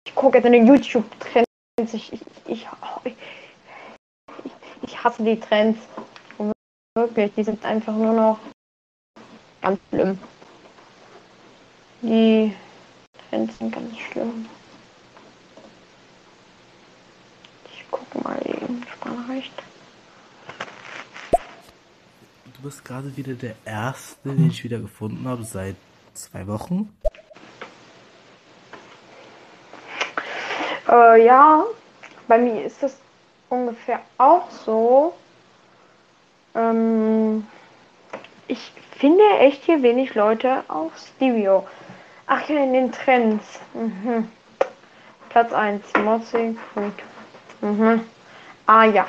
Ich 0.05 0.13
gucke 0.13 0.37
jetzt 0.37 0.45
in 0.45 0.53
den 0.53 0.67
YouTube-Trends. 0.67 1.45
Ich, 1.93 2.13
ich, 2.13 2.21
ich, 2.45 2.67
ich, 4.83 5.03
hasse 5.03 5.23
die 5.23 5.39
Trends. 5.39 5.79
Wirklich, 6.95 7.33
die 7.35 7.43
sind 7.43 7.65
einfach 7.65 7.93
nur 7.93 8.13
noch 8.13 8.39
ganz 9.61 9.79
schlimm. 9.89 10.19
Die 12.01 12.53
Trends 13.29 13.57
sind 13.57 13.73
ganz 13.73 13.97
schlimm. 13.97 14.45
Ich 17.73 17.89
gucke 17.89 18.19
mal 18.19 18.39
eben 18.45 18.85
Sprachnachricht. 18.93 19.51
Du 22.53 22.61
bist 22.61 22.85
gerade 22.85 23.17
wieder 23.17 23.33
der 23.33 23.55
Erste, 23.65 24.29
den 24.29 24.49
ich 24.49 24.63
wieder 24.63 24.79
gefunden 24.79 25.27
habe 25.27 25.43
seit 25.43 25.75
zwei 26.13 26.47
Wochen. 26.47 26.95
Äh, 30.95 31.25
ja, 31.25 31.65
bei 32.27 32.37
mir 32.37 32.63
ist 32.63 32.81
das 32.81 32.97
ungefähr 33.49 33.99
auch 34.17 34.49
so. 34.49 35.13
Ähm, 36.55 37.45
ich 38.47 38.71
finde 38.97 39.23
echt 39.39 39.63
hier 39.63 39.83
wenig 39.83 40.15
Leute 40.15 40.63
auf 40.69 40.91
Stevio. 40.97 41.67
Ach 42.27 42.47
ja, 42.47 42.63
in 42.63 42.73
den 42.73 42.91
Trends. 42.91 43.59
Mhm. 43.73 44.29
Platz 45.29 45.51
1, 45.51 45.83
Mossing. 46.03 46.57
Mhm. 47.61 48.01
Ah 48.65 48.85
ja. 48.85 49.05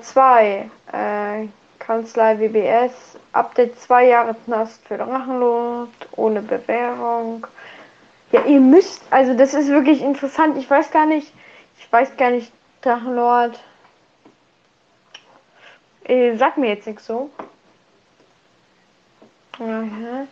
2. 0.00 0.70
Äh, 0.92 1.42
äh, 1.42 1.48
Kanzlei 1.78 2.38
WBS. 2.38 2.92
Update 3.32 3.78
2 3.80 4.06
Jahre 4.06 4.34
Knast 4.46 4.86
für 4.86 4.96
Drachenlord. 4.96 5.90
Ohne 6.12 6.40
Bewährung. 6.40 7.46
Ja, 8.32 8.44
ihr 8.46 8.60
müsst. 8.60 9.02
Also 9.10 9.36
das 9.36 9.54
ist 9.54 9.68
wirklich 9.68 10.00
interessant. 10.00 10.56
Ich 10.56 10.68
weiß 10.68 10.90
gar 10.90 11.06
nicht. 11.06 11.32
Ich 11.78 11.92
weiß 11.92 12.16
gar 12.16 12.30
nicht, 12.30 12.50
Drachenlord. 12.80 13.62
Äh, 16.04 16.36
sag 16.36 16.56
mir 16.56 16.70
jetzt 16.70 16.86
nichts 16.86 17.06
so. 17.06 17.30
Aha. 19.58 20.26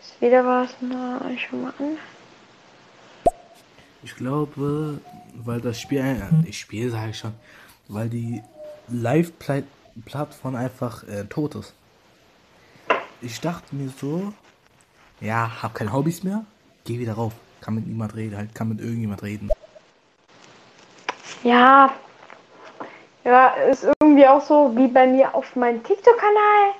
Ist 0.00 0.20
wieder 0.20 0.44
was. 0.44 0.74
Na, 0.80 1.20
schon 1.36 1.62
mal 1.62 1.74
an. 1.78 1.98
Ich 4.02 4.16
glaube, 4.16 5.00
weil 5.34 5.60
das 5.60 5.80
Spiel, 5.80 6.00
äh, 6.00 6.52
Spiel 6.52 6.90
sage 6.90 7.10
ich 7.10 7.18
schon, 7.18 7.34
weil 7.88 8.08
die 8.08 8.42
Live-Plattform 8.88 10.54
einfach 10.54 11.06
äh, 11.08 11.24
tot 11.24 11.56
ist. 11.56 11.74
Ich 13.20 13.40
dachte 13.40 13.74
mir 13.74 13.90
so, 13.90 14.32
ja, 15.20 15.62
hab 15.62 15.74
keine 15.74 15.92
Hobbys 15.92 16.22
mehr, 16.22 16.44
geh 16.84 16.98
wieder 16.98 17.14
rauf. 17.14 17.32
Kann 17.60 17.74
mit 17.74 17.86
niemand 17.86 18.14
reden, 18.14 18.36
halt, 18.36 18.54
kann 18.54 18.68
mit 18.68 18.80
irgendjemand 18.80 19.22
reden. 19.22 19.50
Ja. 21.42 21.90
Ja, 23.24 23.48
ist 23.70 23.86
irgendwie 24.00 24.26
auch 24.26 24.40
so 24.40 24.74
wie 24.76 24.88
bei 24.88 25.06
mir 25.06 25.34
auf 25.34 25.54
meinem 25.56 25.82
TikTok-Kanal. 25.82 26.74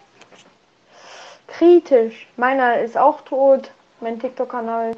Kritisch. 1.49 2.27
Meiner 2.37 2.79
ist 2.79 2.97
auch 2.97 3.21
tot, 3.23 3.71
mein 4.01 4.19
TikTok-Kanal. 4.19 4.97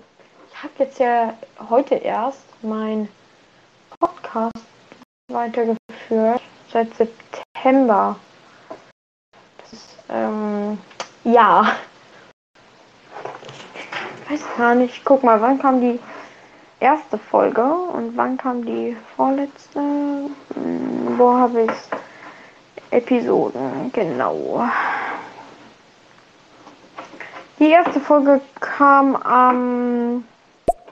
Ich 0.51 0.63
habe 0.63 0.73
jetzt 0.79 0.99
ja 0.99 1.35
heute 1.71 1.95
erst 1.95 2.43
mein 2.63 3.09
Podcast 3.99 4.53
weitergeführt. 5.29 6.43
Seit 6.73 6.95
September. 6.95 8.17
Das 9.59 9.73
ist, 9.73 9.97
ähm, 10.09 10.79
ja. 11.25 11.77
Ich 14.33 14.41
weiß 14.41 14.57
gar 14.59 14.75
nicht. 14.77 15.05
Guck 15.05 15.25
mal, 15.25 15.41
wann 15.41 15.59
kam 15.59 15.81
die 15.81 15.99
erste 16.79 17.19
Folge 17.19 17.65
und 17.65 18.17
wann 18.17 18.37
kam 18.37 18.65
die 18.65 18.97
vorletzte? 19.17 19.81
Hm, 19.81 21.19
Wo 21.19 21.33
habe 21.33 21.63
ich 21.63 22.93
Episoden? 22.93 23.91
Genau. 23.93 24.69
Die 27.59 27.71
erste 27.71 27.99
Folge 27.99 28.41
kam 28.61 29.17
am 29.17 30.25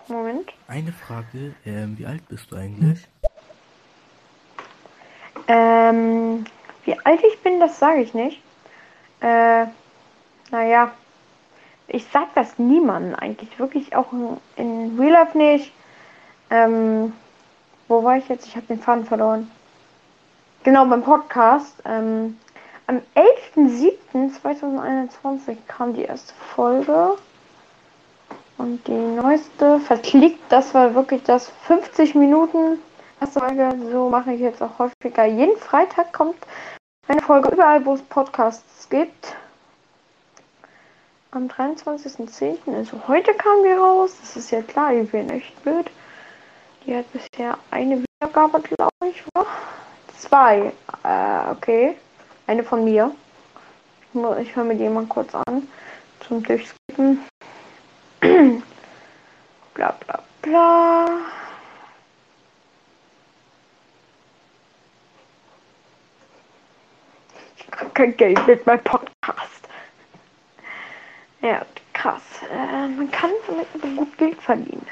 Moment. 0.08 0.52
Eine 0.66 0.92
Frage, 0.92 1.54
ähm, 1.64 1.96
wie 1.96 2.06
alt 2.06 2.26
bist 2.28 2.50
du 2.50 2.56
eigentlich? 2.56 3.06
Ähm, 5.46 6.44
wie 6.84 6.98
alt 7.04 7.20
ich 7.22 7.40
bin, 7.42 7.60
das 7.60 7.78
sage 7.78 8.00
ich 8.00 8.14
nicht. 8.14 8.42
Äh, 9.20 9.66
naja, 10.50 10.90
ich 11.88 12.06
sag 12.12 12.34
das 12.34 12.58
niemandem 12.58 13.14
eigentlich, 13.14 13.58
wirklich 13.58 13.96
auch 13.96 14.12
in, 14.56 14.98
Real 14.98 15.12
Life 15.12 15.36
nicht. 15.36 15.72
Ähm, 16.50 17.12
wo 17.88 18.04
war 18.04 18.18
ich 18.18 18.28
jetzt? 18.28 18.46
Ich 18.46 18.54
habe 18.56 18.66
den 18.66 18.80
Faden 18.80 19.06
verloren. 19.06 19.50
Genau, 20.62 20.84
beim 20.84 21.02
Podcast. 21.02 21.74
Ähm, 21.86 22.38
am 22.86 23.00
11.07.2021 23.54 25.56
kam 25.66 25.94
die 25.94 26.02
erste 26.02 26.34
Folge. 26.34 27.16
Und 28.58 28.86
die 28.86 28.92
neueste 28.92 29.80
verklickt, 29.80 30.40
das 30.50 30.74
war 30.74 30.94
wirklich 30.94 31.22
das 31.22 31.48
50 31.66 32.14
Minuten 32.14 32.78
erste 33.20 33.40
Folge. 33.40 33.74
So 33.90 34.10
mache 34.10 34.32
ich 34.32 34.40
jetzt 34.40 34.62
auch 34.62 34.78
häufiger. 34.78 35.24
Jeden 35.24 35.56
Freitag 35.56 36.12
kommt 36.12 36.36
eine 37.06 37.22
Folge 37.22 37.50
überall, 37.50 37.86
wo 37.86 37.94
es 37.94 38.02
Podcasts 38.02 38.88
gibt. 38.90 39.34
Am 41.30 41.46
23.10. 41.46 42.74
also 42.74 43.06
heute 43.06 43.34
kam 43.34 43.62
die 43.62 43.72
raus. 43.72 44.16
Das 44.18 44.34
ist 44.36 44.50
ja 44.50 44.62
klar, 44.62 44.92
die 44.92 45.12
wird 45.12 45.30
echt 45.30 45.62
blöd. 45.62 45.90
Die 46.86 46.96
hat 46.96 47.04
bisher 47.12 47.58
eine 47.70 48.02
Wiedergabe, 48.02 48.62
glaube 48.62 48.90
ich, 49.10 49.22
oder? 49.34 49.46
Zwei. 50.16 50.72
Äh, 51.04 51.50
okay. 51.50 51.96
Eine 52.46 52.64
von 52.64 52.82
mir. 52.82 53.14
Ich 54.40 54.56
höre 54.56 54.64
mir 54.64 54.74
die 54.74 54.88
mal 54.88 55.04
kurz 55.04 55.34
an. 55.34 55.68
Zum 56.26 56.42
Durchskippen. 56.42 57.22
bla 59.74 59.92
bla 59.92 60.22
bla. 60.40 61.08
Ich 67.58 67.70
krieg 67.70 67.94
kein 67.94 68.16
Geld 68.16 68.46
mit 68.46 68.64
meinem 68.64 68.82
Podcast. 68.82 69.57
Ja, 71.40 71.64
krass. 71.92 72.22
Äh, 72.50 72.88
man 72.88 73.10
kann 73.10 73.30
damit 73.46 73.96
gut 73.96 74.18
Geld 74.18 74.40
verdienen. 74.42 74.86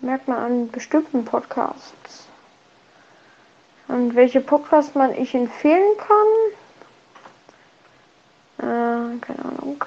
Merkt 0.00 0.26
man 0.26 0.38
an 0.38 0.70
bestimmten 0.70 1.24
Podcasts. 1.24 2.28
Und 3.86 4.14
welche 4.14 4.40
Podcasts 4.40 4.94
man 4.94 5.14
ich 5.14 5.34
empfehlen 5.34 5.96
kann? 5.98 6.26
Äh, 8.58 9.18
keine 9.20 9.44
Ahnung. 9.44 9.84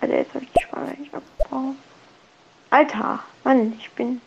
Alter, 0.00 0.16
jetzt 0.16 0.34
habe 0.34 0.44
ich 0.44 0.52
die 0.52 0.62
Sprache 0.62 1.00
nicht 1.00 1.14
abgebaut. 1.14 1.76
Alter, 2.70 3.20
Mann, 3.42 3.72
ich 3.78 3.90
bin. 3.92 4.20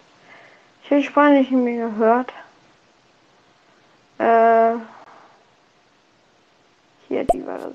Ich 0.83 0.91
habe 0.91 1.01
die 1.01 1.07
Sprache 1.07 1.31
nicht 1.31 1.51
mehr 1.51 1.89
gehört. 1.89 2.33
Hier, 7.07 7.23
die 7.25 7.45
war 7.45 7.57
das. 7.57 7.73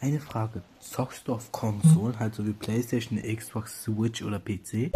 Eine 0.00 0.20
Frage. 0.20 0.62
Zockst 0.80 1.26
du 1.26 1.34
auf 1.34 1.52
Konsolen, 1.52 2.18
halt 2.18 2.34
so 2.34 2.46
wie 2.46 2.52
Playstation, 2.52 3.20
Xbox, 3.20 3.82
Switch 3.82 4.22
oder 4.22 4.38
PC? 4.38 4.92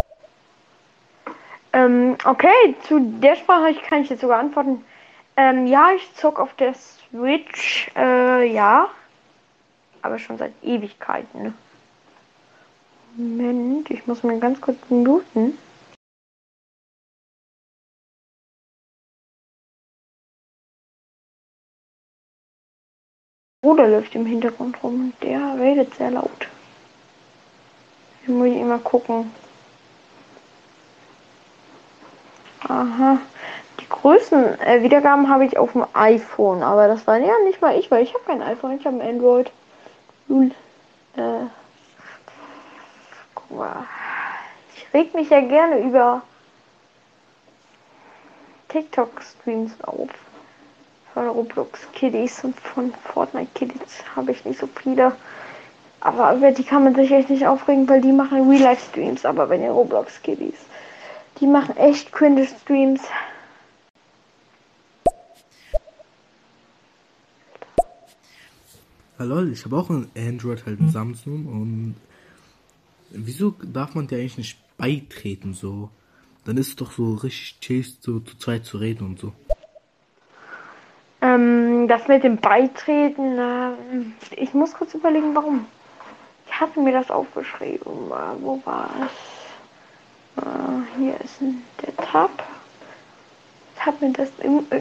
Ähm, 1.72 2.16
okay, 2.24 2.74
zu 2.86 3.00
der 3.20 3.36
Sprache 3.36 3.74
kann 3.88 4.02
ich 4.02 4.10
jetzt 4.10 4.20
sogar 4.20 4.40
antworten. 4.40 4.84
Ähm, 5.36 5.66
ja, 5.66 5.90
ich 5.96 6.14
zock 6.14 6.38
auf 6.38 6.54
der 6.54 6.74
Switch, 6.74 7.90
äh, 7.96 8.52
ja. 8.52 8.88
Aber 10.02 10.18
schon 10.18 10.38
seit 10.38 10.52
Ewigkeiten. 10.62 11.54
Moment, 13.16 13.90
ich 13.90 14.06
muss 14.06 14.22
mir 14.22 14.38
ganz 14.38 14.60
kurz 14.60 14.78
muten. 14.88 15.58
Bruder 23.62 23.88
läuft 23.88 24.14
im 24.14 24.24
Hintergrund 24.24 24.82
rum. 24.82 25.12
Der 25.20 25.56
redet 25.58 25.94
sehr 25.94 26.10
laut. 26.10 26.48
Ich 28.22 28.28
muss 28.28 28.48
immer 28.48 28.78
gucken. 28.78 29.30
Aha. 32.66 33.18
Die 33.78 33.86
größten 33.86 34.58
äh, 34.60 34.82
Wiedergaben 34.82 35.28
habe 35.28 35.44
ich 35.44 35.58
auf 35.58 35.72
dem 35.72 35.84
iPhone, 35.92 36.62
aber 36.62 36.88
das 36.88 37.06
war 37.06 37.18
ja 37.18 37.38
nicht 37.44 37.60
mal 37.60 37.78
ich, 37.78 37.90
weil 37.90 38.02
ich 38.02 38.14
habe 38.14 38.24
kein 38.24 38.40
iPhone, 38.40 38.78
ich 38.78 38.86
habe 38.86 38.98
ein 38.98 39.06
Android. 39.06 39.52
Null. 40.26 40.52
Äh, 41.16 41.44
guck 43.34 43.50
mal. 43.50 43.86
Ich 44.74 44.86
reg 44.94 45.14
mich 45.14 45.28
ja 45.28 45.42
gerne 45.42 45.80
über 45.80 46.22
TikTok-Streams 48.68 49.72
auf. 49.82 50.08
Von 51.14 51.28
Roblox 51.28 51.80
Kiddies 51.92 52.44
und 52.44 52.58
von 52.60 52.92
Fortnite 53.12 53.50
Kiddies 53.54 54.04
habe 54.14 54.30
ich 54.30 54.44
nicht 54.44 54.60
so 54.60 54.68
viele. 54.68 55.16
Aber 56.00 56.34
über 56.34 56.52
die 56.52 56.62
kann 56.62 56.84
man 56.84 56.94
sich 56.94 57.10
echt 57.10 57.28
nicht 57.28 57.46
aufregen, 57.46 57.88
weil 57.88 58.00
die 58.00 58.12
machen 58.12 58.48
Real-Life-Streams. 58.48 59.24
Aber 59.24 59.48
wenn 59.48 59.62
ihr 59.62 59.70
Roblox 59.70 60.22
Kiddies, 60.22 60.54
die 61.40 61.46
machen 61.46 61.76
echt 61.76 62.12
cringe 62.12 62.46
Streams. 62.46 63.02
Hallo, 69.18 69.44
ich 69.44 69.64
habe 69.64 69.76
auch 69.76 69.90
ein 69.90 70.10
Android, 70.16 70.64
halt 70.64 70.80
ein 70.80 70.90
Samsung 70.90 71.46
und 71.46 71.94
wieso 73.10 73.50
darf 73.50 73.94
man 73.94 74.06
dir 74.06 74.16
eigentlich 74.16 74.38
nicht 74.38 74.76
beitreten 74.78 75.52
so? 75.52 75.90
Dann 76.46 76.56
ist 76.56 76.68
es 76.68 76.76
doch 76.76 76.92
so 76.92 77.14
richtig 77.16 77.58
chill, 77.60 77.84
so 78.00 78.20
zu 78.20 78.38
zweit 78.38 78.64
zu 78.64 78.78
reden 78.78 79.04
und 79.04 79.18
so. 79.18 79.34
Ähm, 81.22 81.86
das 81.86 82.08
mit 82.08 82.24
dem 82.24 82.38
Beitreten, 82.38 83.38
äh, 83.38 83.72
ich 84.36 84.54
muss 84.54 84.72
kurz 84.72 84.94
überlegen, 84.94 85.34
warum. 85.34 85.66
Ich 86.46 86.58
hatte 86.58 86.80
mir 86.80 86.92
das 86.92 87.10
aufgeschrieben. 87.10 88.10
Äh, 88.10 88.42
wo 88.42 88.60
war 88.64 88.88
es? 89.04 90.42
Äh, 90.42 90.98
hier 90.98 91.20
ist 91.20 91.40
der 91.82 91.96
Tab. 91.96 92.30
Ich 93.76 93.86
habe 93.86 94.06
mir 94.06 94.12
das, 94.12 94.28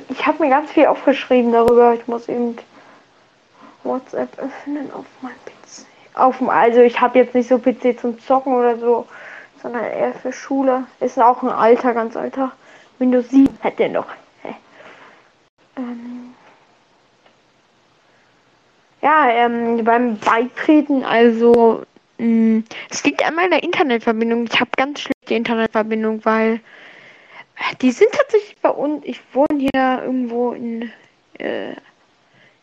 ich 0.09 0.25
habe 0.25 0.43
mir 0.43 0.49
ganz 0.49 0.71
viel 0.71 0.85
aufgeschrieben 0.85 1.51
darüber. 1.51 1.93
Ich 1.93 2.07
muss 2.07 2.27
eben 2.29 2.57
WhatsApp 3.83 4.37
öffnen 4.39 4.91
auf 4.93 5.05
meinem 5.21 5.35
PC. 5.45 5.85
Auf 6.15 6.41
also 6.49 6.81
ich 6.81 6.99
habe 6.99 7.19
jetzt 7.19 7.33
nicht 7.33 7.47
so 7.47 7.59
PC 7.59 7.99
zum 7.99 8.19
Zocken 8.19 8.53
oder 8.53 8.77
so, 8.77 9.07
sondern 9.61 9.83
eher 9.83 10.13
für 10.13 10.33
Schule. 10.33 10.85
Ist 10.99 11.19
auch 11.19 11.43
ein 11.43 11.49
alter, 11.49 11.93
ganz 11.93 12.17
alter. 12.17 12.51
Windows 12.97 13.29
7 13.29 13.57
hat 13.61 13.79
der 13.79 13.89
noch. 13.89 14.07
Ähm 15.77 16.18
ja, 19.01 19.29
ähm, 19.29 19.83
beim 19.83 20.17
Beitreten, 20.17 21.03
also 21.03 21.83
mh, 22.17 22.63
es 22.89 23.03
liegt 23.03 23.25
an 23.25 23.35
meiner 23.35 23.63
Internetverbindung. 23.63 24.45
Ich 24.45 24.59
habe 24.59 24.71
ganz 24.77 25.01
schlechte 25.01 25.35
Internetverbindung, 25.35 26.23
weil 26.25 26.59
die 27.81 27.91
sind 27.91 28.11
tatsächlich 28.11 28.57
bei 28.61 28.69
uns. 28.69 29.03
Ich 29.05 29.21
wohne 29.33 29.69
hier 29.73 30.01
irgendwo 30.03 30.51
in 30.51 30.91
äh, 31.37 31.73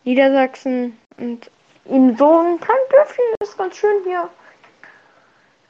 Niedersachsen 0.05 0.97
und 1.19 1.51
in 1.85 2.17
so 2.17 2.39
einem 2.39 2.61
kleinen 2.61 2.89
Dörfchen 2.91 3.25
ist 3.43 3.57
ganz 3.57 3.77
schön 3.77 4.03
hier. 4.05 4.29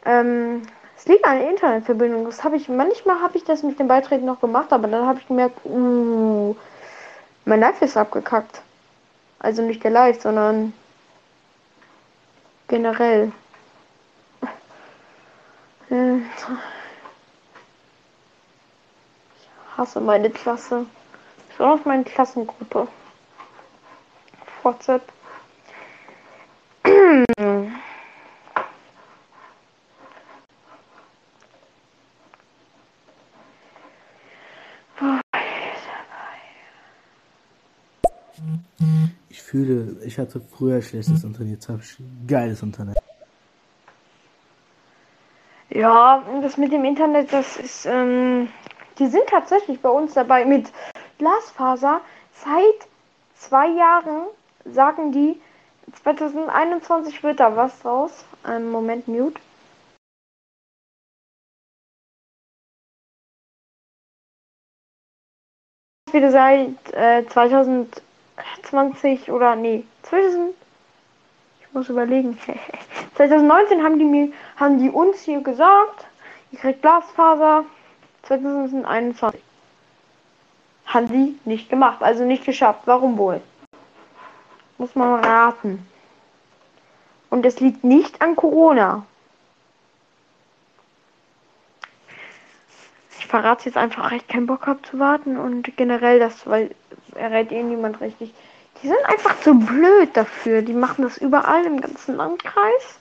Ähm, 0.05 0.63
es 0.97 1.07
liegt 1.07 1.25
an 1.25 1.39
der 1.39 1.51
Internetverbindung. 1.51 2.25
Das 2.25 2.43
habe 2.43 2.57
ich 2.57 2.69
manchmal 2.69 3.21
habe 3.21 3.37
ich 3.37 3.45
das 3.45 3.63
mit 3.63 3.79
dem 3.79 3.89
Beitreten 3.89 4.25
noch 4.25 4.41
gemacht, 4.41 4.73
aber 4.73 4.89
dann 4.89 5.07
habe 5.07 5.19
ich 5.19 5.29
gemerkt, 5.29 5.59
uh, 5.65 6.57
mein 7.45 7.61
Live 7.61 7.83
ist 7.83 7.97
abgekackt. 7.97 8.63
Also 9.47 9.63
nicht 9.63 9.83
der 9.85 9.93
Live, 9.93 10.23
sondern 10.23 10.73
generell. 12.67 13.31
Ich 15.89 15.97
hasse 19.79 20.01
meine 20.01 20.31
Klasse. 20.31 20.87
Schon 21.57 21.71
auf 21.71 21.85
meine 21.85 22.03
Klassengruppe. 22.03 22.89
WhatsApp. 24.65 25.03
Ich 39.57 39.63
fühle, 39.63 39.97
ich 40.05 40.19
hatte 40.19 40.43
früher 40.55 40.83
schlechtes 40.83 41.25
Internet, 41.25 41.53
jetzt 41.53 41.69
habe 41.71 41.81
ich 41.83 41.97
geiles 42.29 42.63
Internet. 42.63 42.99
Ja, 45.71 46.23
das 46.43 46.59
mit 46.59 46.73
dem 46.73 46.85
Internet, 46.85 47.33
das 47.33 47.57
ist, 47.57 47.87
ähm, 47.87 48.49
die 48.99 49.07
sind 49.07 49.27
tatsächlich 49.29 49.81
bei 49.81 49.89
uns 49.89 50.13
dabei 50.13 50.45
mit 50.45 50.71
Glasfaser. 51.17 52.03
Seit 52.35 52.87
zwei 53.35 53.69
Jahren 53.69 54.27
sagen 54.67 55.13
die, 55.13 55.41
2021 56.03 57.23
wird 57.23 57.41
da 57.41 57.57
was 57.57 57.83
raus. 57.83 58.27
Ähm, 58.47 58.71
Moment, 58.71 59.09
Mute. 59.09 59.41
Wieder 66.13 66.31
seit 66.31 66.93
äh, 66.93 67.25
2020 68.37 69.31
oder 69.31 69.57
nee, 69.57 69.85
2000. 70.03 70.55
Ich 71.61 71.73
muss 71.73 71.89
überlegen. 71.89 72.39
2019 73.15 73.83
haben 73.83 73.99
die 73.99 74.05
mir, 74.05 74.33
haben 74.57 74.79
die 74.79 74.91
uns 74.91 75.23
hier 75.23 75.41
gesagt, 75.41 76.07
ihr 76.53 76.59
kriegt 76.59 76.83
Glasfaser 76.83 77.65
2021. 78.23 79.41
Haben 80.87 81.09
sie 81.09 81.39
nicht 81.45 81.69
gemacht, 81.69 82.03
also 82.03 82.25
nicht 82.25 82.45
geschafft. 82.45 82.83
Warum 82.85 83.19
wohl? 83.19 83.41
Muss 84.79 84.95
man 84.95 85.25
raten. 85.25 85.87
Und 87.31 87.45
es 87.45 87.61
liegt 87.61 87.83
nicht 87.83 88.23
an 88.23 88.37
Corona. 88.37 89.05
Ich 93.19 93.27
verrate 93.27 93.65
jetzt 93.65 93.77
einfach, 93.77 94.11
weil 94.11 94.19
ich 94.19 94.29
keinen 94.29 94.47
Bock 94.47 94.67
habe 94.67 94.81
zu 94.83 94.99
warten 94.99 95.37
und 95.37 95.77
generell 95.77 96.21
das, 96.21 96.47
weil 96.47 96.71
er 97.17 97.31
rät 97.31 97.53
eh 97.53 97.63
niemand 97.63 98.01
richtig. 98.01 98.33
Die 98.83 98.89
sind 98.89 99.05
einfach 99.07 99.41
zu 99.41 99.55
blöd 99.55 100.11
dafür. 100.15 100.63
Die 100.63 100.75
machen 100.75 101.03
das 101.03 101.19
überall 101.19 101.65
im 101.65 101.81
ganzen 101.81 102.17
Landkreis. 102.17 102.99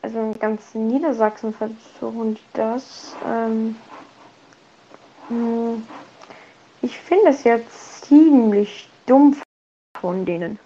Also 0.00 0.18
im 0.18 0.38
ganzen 0.38 0.86
Niedersachsen 0.86 1.52
versuchen 1.52 2.34
die 2.36 2.40
das. 2.54 3.14
Ähm, 3.26 3.76
hm, 5.28 5.86
ich 6.82 6.98
finde 6.98 7.28
es 7.30 7.44
jetzt 7.44 8.04
ziemlich 8.06 8.88
dumm 9.06 9.36
von 10.00 10.24
denen. 10.24 10.58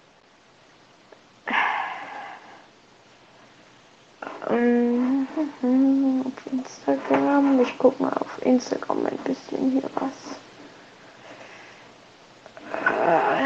Ähm, 4.50 5.26
auf 6.26 6.52
Instagram. 6.52 7.60
Ich 7.60 7.78
gucke 7.78 8.02
mal 8.02 8.12
auf 8.12 8.44
Instagram 8.44 9.06
ein 9.06 9.18
bisschen 9.24 9.70
hier 9.72 9.90
was 9.94 10.36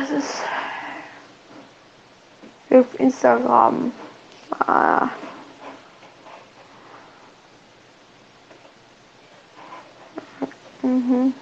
das 0.09 0.25
ist 0.25 0.43
auf 2.71 3.01
Instagram. 3.01 3.93
Ah. 4.51 5.09
Mhm. 10.83 11.35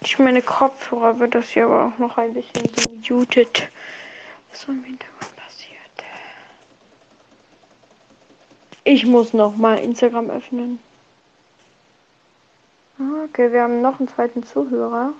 Ich 0.00 0.18
meine 0.18 0.42
Kopfhörer 0.42 1.18
wird 1.18 1.34
das 1.34 1.48
hier 1.48 1.64
aber 1.64 1.86
auch 1.86 1.98
noch 1.98 2.18
ein 2.18 2.34
bisschen 2.34 2.70
gemutet. 3.02 3.68
Was 4.50 4.64
im 4.64 4.84
Hintergrund 4.84 5.36
passiert. 5.36 5.80
Ich 8.84 9.06
muss 9.06 9.32
noch 9.32 9.56
mal 9.56 9.78
Instagram 9.78 10.30
öffnen. 10.30 10.78
Ah, 12.98 13.24
okay, 13.24 13.50
wir 13.50 13.62
haben 13.62 13.80
noch 13.80 13.98
einen 13.98 14.08
zweiten 14.08 14.44
Zuhörer. 14.44 15.14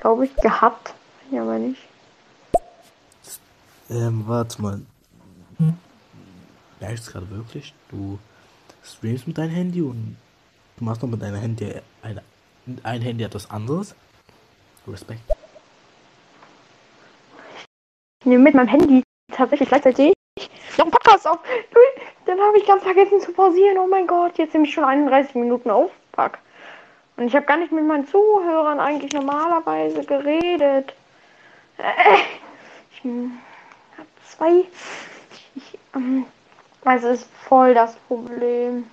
Glaube 0.00 0.26
ich, 0.26 0.36
gehabt. 0.36 0.94
Ja, 1.30 1.42
aber 1.42 1.58
nicht. 1.58 1.80
Ähm, 3.88 4.24
warte 4.26 4.62
mal. 4.62 4.80
Merkst 6.80 7.08
du 7.08 7.12
gerade 7.12 7.30
wirklich? 7.30 7.74
Du 7.90 8.18
streamst 8.82 9.26
mit 9.26 9.36
deinem 9.36 9.50
Handy 9.50 9.82
und 9.82 10.16
du 10.76 10.84
machst 10.84 11.02
noch 11.02 11.08
mit 11.08 11.20
deinem 11.20 11.36
Handy 11.36 11.74
eine, 12.02 12.22
ein 12.82 13.02
Handy 13.02 13.24
etwas 13.24 13.50
anderes? 13.50 13.94
Respekt. 14.86 15.20
Ich 18.20 18.26
nehme 18.26 18.44
mit 18.44 18.54
meinem 18.54 18.68
Handy 18.68 19.02
tatsächlich 19.32 19.68
gleichzeitig 19.68 20.12
noch 20.78 20.84
einen 20.84 20.90
Podcast 20.90 21.28
auf. 21.28 21.38
Dann 22.26 22.38
habe 22.40 22.58
ich 22.58 22.66
ganz 22.66 22.82
vergessen 22.82 23.20
zu 23.20 23.32
pausieren. 23.32 23.78
Oh 23.78 23.86
mein 23.86 24.06
Gott, 24.06 24.38
jetzt 24.38 24.54
nehme 24.54 24.66
ich 24.66 24.72
schon 24.72 24.84
31 24.84 25.34
Minuten 25.34 25.70
auf. 25.70 25.90
Fuck. 26.14 26.38
Und 27.16 27.26
ich 27.26 27.36
habe 27.36 27.46
gar 27.46 27.56
nicht 27.56 27.72
mit 27.72 27.84
meinen 27.84 28.06
Zuhörern 28.06 28.80
eigentlich 28.80 29.12
normalerweise 29.12 30.04
geredet. 30.04 30.94
Ich 32.92 33.04
habe 33.04 34.08
zwei. 34.28 34.64
Ich, 35.54 35.78
ähm, 35.94 36.26
also 36.84 37.08
ist 37.08 37.28
voll 37.48 37.74
das 37.74 37.94
Problem. 38.08 38.90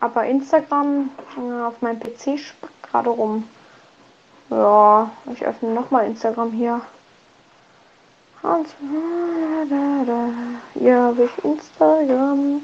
Aber 0.00 0.24
Instagram 0.24 1.10
äh, 1.36 1.62
auf 1.62 1.80
meinem 1.82 2.00
PC 2.00 2.38
spackt 2.38 2.82
gerade 2.82 3.10
rum. 3.10 3.48
Ja, 4.50 5.10
ich 5.32 5.44
öffne 5.44 5.74
nochmal 5.74 6.06
Instagram 6.06 6.52
hier. 6.52 6.80
Und 8.42 8.68
Hier 10.74 11.00
habe 11.02 11.24
ich 11.24 11.44
Instagram. 11.44 12.62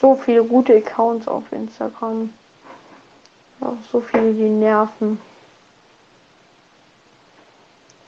So 0.00 0.14
viele 0.16 0.44
gute 0.44 0.76
Accounts 0.76 1.26
auf 1.26 1.50
Instagram. 1.50 2.34
Auch 3.60 3.76
so 3.90 4.00
viele, 4.00 4.32
die 4.32 4.48
nerven. 4.48 5.20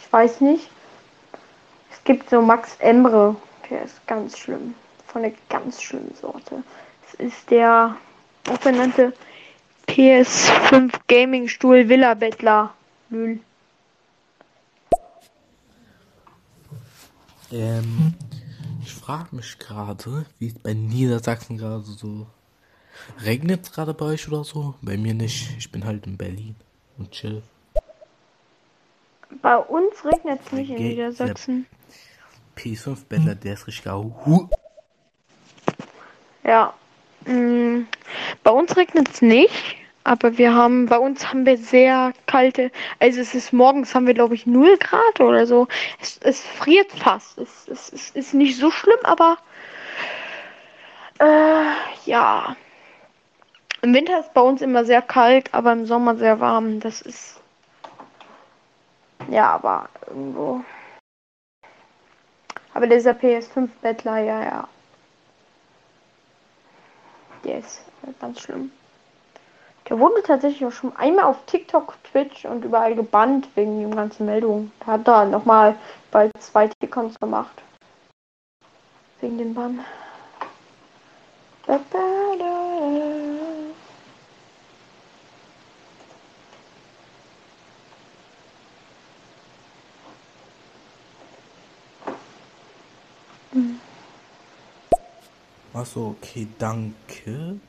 Ich 0.00 0.12
weiß 0.12 0.40
nicht. 0.40 0.70
Es 1.90 2.02
gibt 2.04 2.30
so 2.30 2.40
Max 2.40 2.76
Emre. 2.78 3.36
Der 3.70 3.82
ist 3.82 4.06
ganz 4.06 4.38
schlimm. 4.38 4.74
Von 5.06 5.22
der 5.22 5.32
ganz 5.48 5.82
schlimmen 5.82 6.14
Sorte. 6.20 6.62
Es 7.06 7.14
ist 7.14 7.50
der 7.50 7.96
auch 8.48 8.58
benannte 8.58 9.12
PS5 9.88 10.92
Gaming 11.08 11.48
Stuhl 11.48 11.88
Villa 11.88 12.14
Bettler. 12.14 12.74
Lül. 13.10 13.40
Ähm, 17.52 18.14
ich 18.82 18.92
frage 18.92 19.34
mich 19.36 19.58
gerade, 19.58 20.26
wie 20.38 20.48
es 20.48 20.58
bei 20.58 20.74
Niedersachsen 20.74 21.56
gerade 21.56 21.82
so 21.82 22.26
regnet 23.24 23.64
es 23.64 23.72
gerade 23.72 23.94
bei 23.94 24.06
euch 24.06 24.28
oder 24.28 24.44
so? 24.44 24.74
Bei 24.82 24.96
mir 24.96 25.14
nicht. 25.14 25.56
Ich 25.58 25.70
bin 25.70 25.84
halt 25.84 26.06
in 26.06 26.16
Berlin 26.16 26.56
und 26.98 27.10
chill. 27.10 27.42
Bei 29.42 29.56
uns 29.56 30.04
regnet 30.04 30.40
es 30.44 30.52
nicht 30.52 30.70
in 30.70 30.76
Niedersachsen. 30.76 31.66
PS5 32.56 33.04
Bettler, 33.08 33.34
der 33.34 33.54
ist 33.54 33.66
richtig 33.66 33.88
au. 33.90 34.48
Ja. 36.44 36.74
Mm, 37.26 37.82
bei 38.42 38.50
uns 38.50 38.76
regnet 38.76 39.08
es 39.12 39.20
nicht, 39.20 39.76
aber 40.04 40.38
wir 40.38 40.54
haben, 40.54 40.86
bei 40.86 40.98
uns 40.98 41.28
haben 41.28 41.44
wir 41.44 41.58
sehr 41.58 42.12
kalte, 42.26 42.70
also 43.00 43.20
es 43.20 43.34
ist 43.34 43.52
morgens 43.52 43.94
haben 43.94 44.06
wir 44.06 44.14
glaube 44.14 44.36
ich 44.36 44.46
0 44.46 44.78
Grad 44.78 45.20
oder 45.20 45.46
so. 45.46 45.66
Es, 46.00 46.18
es 46.22 46.40
friert 46.40 46.92
fast. 46.92 47.36
Es, 47.38 47.68
es, 47.68 47.92
es 47.92 48.10
ist 48.10 48.34
nicht 48.34 48.56
so 48.58 48.70
schlimm, 48.70 49.00
aber 49.02 49.38
äh, 51.18 52.08
ja. 52.08 52.56
Im 53.82 53.94
Winter 53.94 54.20
ist 54.20 54.34
bei 54.34 54.40
uns 54.40 54.62
immer 54.62 54.84
sehr 54.84 55.02
kalt, 55.02 55.52
aber 55.54 55.72
im 55.72 55.86
Sommer 55.86 56.16
sehr 56.16 56.40
warm. 56.40 56.80
Das 56.80 57.02
ist 57.02 57.40
ja, 59.28 59.50
aber 59.50 59.88
irgendwo. 60.06 60.62
Aber 62.74 62.86
dieser 62.86 63.12
PS5-Bettler, 63.12 64.18
ja, 64.18 64.42
ja. 64.42 64.68
Der 67.44 67.58
ist 67.58 67.80
ganz 68.20 68.40
schlimm. 68.40 68.70
Der 69.88 69.98
wurde 69.98 70.22
tatsächlich 70.22 70.66
auch 70.66 70.72
schon 70.72 70.96
einmal 70.96 71.24
auf 71.24 71.44
TikTok, 71.46 71.94
Twitch 72.04 72.44
und 72.44 72.64
überall 72.64 72.94
gebannt 72.94 73.48
wegen 73.54 73.80
den 73.80 73.94
ganzen 73.94 74.26
Meldungen. 74.26 74.72
Da 74.80 74.86
hat 74.92 75.08
er 75.08 75.26
nochmal 75.26 75.76
bald 76.10 76.32
zwei 76.40 76.68
Tickons 76.80 77.18
gemacht. 77.20 77.62
Wegen 79.20 79.38
dem 79.38 79.54
Bann. 79.54 79.84
Achso, 95.76 96.16
okay, 96.16 96.46
danke. 96.58 97.60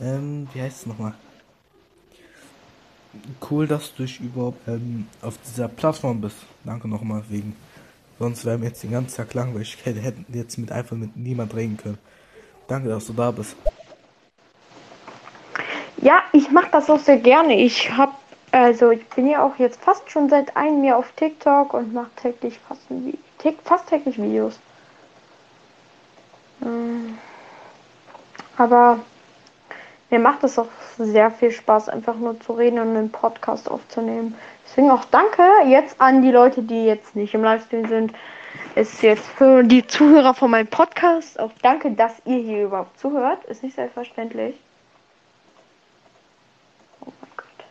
Ähm, 0.00 0.48
wie 0.52 0.60
heißt 0.60 0.80
es 0.80 0.86
nochmal? 0.86 1.14
Cool, 3.48 3.68
dass 3.68 3.94
du 3.94 4.02
dich 4.02 4.18
überhaupt 4.18 4.66
ähm, 4.66 5.06
auf 5.22 5.38
dieser 5.46 5.68
Plattform 5.68 6.20
bist. 6.20 6.38
Danke 6.64 6.88
nochmal 6.88 7.22
wegen. 7.28 7.54
Sonst 8.18 8.44
wären 8.44 8.60
wir 8.60 8.70
jetzt 8.70 8.82
den 8.82 8.90
ganzen 8.90 9.16
Tag 9.16 9.34
langweilig. 9.34 9.76
Ich 9.78 9.86
hätte 9.86 10.24
jetzt 10.32 10.58
mit 10.58 10.72
einfach 10.72 10.96
mit 10.96 11.16
niemand 11.16 11.54
reden 11.54 11.76
können. 11.76 11.98
Danke, 12.66 12.88
dass 12.88 13.06
du 13.06 13.12
da 13.12 13.30
bist. 13.30 13.54
Ja, 15.98 16.24
ich 16.32 16.50
mache 16.50 16.70
das 16.72 16.90
auch 16.90 16.98
sehr 16.98 17.18
gerne. 17.18 17.56
Ich 17.56 17.88
habe, 17.96 18.14
also 18.50 18.90
ich 18.90 19.06
bin 19.10 19.28
ja 19.28 19.44
auch 19.44 19.56
jetzt 19.60 19.80
fast 19.80 20.10
schon 20.10 20.28
seit 20.28 20.56
einem 20.56 20.82
Jahr 20.82 20.98
auf 20.98 21.12
TikTok 21.12 21.72
und 21.72 21.94
mache 21.94 22.10
täglich 22.16 22.58
fast, 22.58 22.82
fast 23.62 23.88
täglich 23.88 24.20
Videos. 24.20 24.58
Ähm, 26.64 27.18
aber 28.56 29.00
mir 30.10 30.18
macht 30.18 30.44
es 30.44 30.58
auch 30.58 30.68
sehr 30.98 31.30
viel 31.30 31.50
Spaß, 31.50 31.88
einfach 31.88 32.14
nur 32.14 32.38
zu 32.40 32.52
reden 32.52 32.78
und 32.78 32.96
einen 32.96 33.10
Podcast 33.10 33.68
aufzunehmen. 33.70 34.34
Deswegen 34.64 34.90
auch 34.90 35.04
danke 35.06 35.42
jetzt 35.66 36.00
an 36.00 36.22
die 36.22 36.30
Leute, 36.30 36.62
die 36.62 36.84
jetzt 36.84 37.16
nicht 37.16 37.34
im 37.34 37.42
Livestream 37.42 37.88
sind. 37.88 38.12
Ist 38.76 39.02
jetzt 39.02 39.26
für 39.26 39.62
die 39.62 39.86
Zuhörer 39.86 40.34
von 40.34 40.50
meinem 40.50 40.66
Podcast 40.66 41.38
auch 41.38 41.50
danke, 41.62 41.92
dass 41.92 42.12
ihr 42.24 42.38
hier 42.38 42.64
überhaupt 42.64 42.98
zuhört. 42.98 43.44
Ist 43.44 43.62
nicht 43.62 43.74
selbstverständlich. 43.74 44.56
Oh 47.00 47.12
mein 47.20 47.30
Gott. 47.36 47.66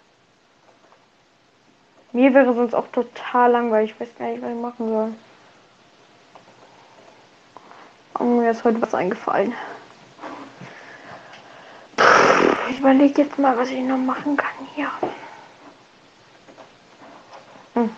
Mir 2.12 2.34
wäre 2.34 2.54
sonst 2.54 2.74
auch 2.74 2.88
total 2.88 3.52
langweilig. 3.52 3.92
Ich 3.92 4.00
weiß 4.00 4.16
gar 4.18 4.28
nicht, 4.28 4.42
was 4.42 4.50
ich 4.50 4.62
machen 4.62 4.90
soll. 4.90 5.14
Oh, 8.20 8.24
mir 8.26 8.52
ist 8.52 8.64
heute 8.64 8.82
was 8.82 8.94
eingefallen. 8.94 9.54
Ich 12.70 12.80
überlege 12.80 13.24
jetzt 13.24 13.40
mal, 13.40 13.58
was 13.58 13.70
ich 13.70 13.82
noch 13.82 13.98
machen 13.98 14.38
kann 14.38 14.52
hier. 14.76 14.90
Hm. 17.74 17.90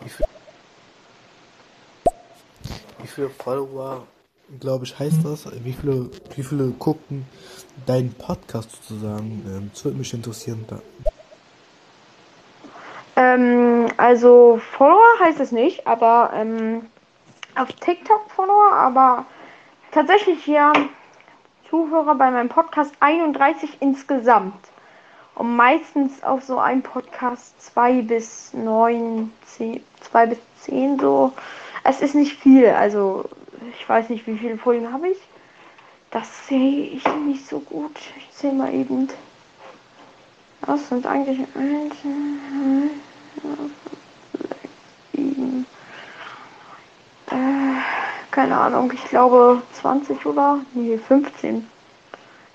Wie, 0.00 0.08
viel, 0.08 0.26
wie 2.98 3.06
viele 3.06 3.30
Follower, 3.30 4.06
glaube 4.58 4.84
ich, 4.86 4.98
heißt 4.98 5.24
das? 5.24 5.46
Wie 5.64 5.72
viele, 5.74 6.10
wie 6.34 6.42
viele 6.42 6.70
gucken 6.72 7.26
deinen 7.86 8.14
Podcast 8.14 8.70
sozusagen? 8.72 9.44
Ähm, 9.46 9.70
das 9.72 9.84
würde 9.84 9.98
mich 9.98 10.14
interessieren. 10.14 10.64
Da. 10.68 10.80
Ähm, 13.34 13.86
also 13.96 14.60
Follower 14.72 15.18
heißt 15.20 15.40
es 15.40 15.52
nicht, 15.52 15.86
aber 15.86 16.30
ähm, 16.34 16.86
auf 17.56 17.72
TikTok 17.72 18.30
Follower, 18.30 18.72
aber 18.72 19.26
tatsächlich 19.92 20.42
hier 20.44 20.72
Zuhörer 21.68 22.16
bei 22.16 22.30
meinem 22.30 22.48
Podcast 22.48 22.92
31 23.00 23.78
insgesamt. 23.80 24.56
Und 25.36 25.56
meistens 25.56 26.22
auf 26.22 26.42
so 26.42 26.58
einem 26.58 26.82
Podcast 26.82 27.60
2 27.62 28.02
bis 28.02 28.52
9, 28.52 29.32
10, 29.46 29.82
2 30.00 30.26
bis 30.26 30.38
10 30.62 30.98
so. 30.98 31.32
Es 31.84 32.02
ist 32.02 32.14
nicht 32.14 32.36
viel, 32.36 32.68
also 32.68 33.24
ich 33.72 33.88
weiß 33.88 34.10
nicht, 34.10 34.26
wie 34.26 34.36
viele 34.36 34.58
Folgen 34.58 34.92
habe 34.92 35.08
ich. 35.08 35.18
Das 36.10 36.48
sehe 36.48 36.86
ich 36.88 37.04
nicht 37.24 37.46
so 37.46 37.60
gut. 37.60 37.96
Ich 38.18 38.36
sehe 38.36 38.52
mal 38.52 38.74
eben. 38.74 39.08
Was 40.62 40.88
sind 40.88 41.06
eigentlich 41.06 41.46
keine 48.30 48.58
Ahnung, 48.58 48.90
ich 48.94 49.04
glaube 49.04 49.62
20 49.80 50.24
oder? 50.24 50.60
Nee, 50.72 50.96
15. 50.96 51.68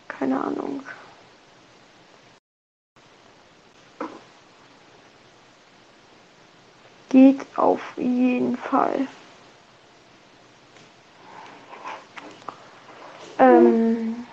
Keine 0.07 0.41
Ahnung. 0.43 0.81
Geht 7.09 7.45
auf 7.55 7.81
jeden 7.97 8.57
Fall. 8.57 9.07
Ähm, 13.37 14.25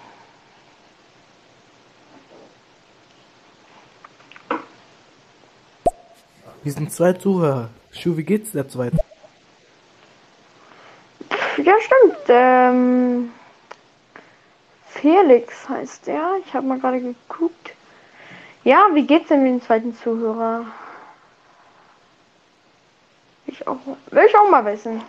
Wir 6.64 6.72
sind 6.72 6.92
zwei 6.92 7.12
Zuhörer. 7.12 7.70
Schu, 7.90 8.16
wie 8.16 8.22
geht's 8.22 8.52
der 8.52 8.68
zweite? 8.68 8.96
ja, 11.56 11.74
stimmt. 11.80 12.18
Ähm, 12.28 13.32
Felix 14.86 15.68
heißt 15.68 16.06
er. 16.06 16.36
Ich 16.46 16.54
habe 16.54 16.66
mal 16.66 16.78
gerade 16.78 17.00
geguckt. 17.00 17.74
Ja, 18.62 18.86
wie 18.94 19.04
geht's 19.04 19.26
denn 19.26 19.42
mit 19.42 19.52
dem 19.52 19.62
zweiten 19.62 19.96
Zuhörer? 19.96 20.66
Ich 23.46 23.66
auch, 23.66 23.78
will 24.10 24.24
ich 24.28 24.36
auch 24.36 24.48
mal 24.48 24.64
wissen. 24.64 25.02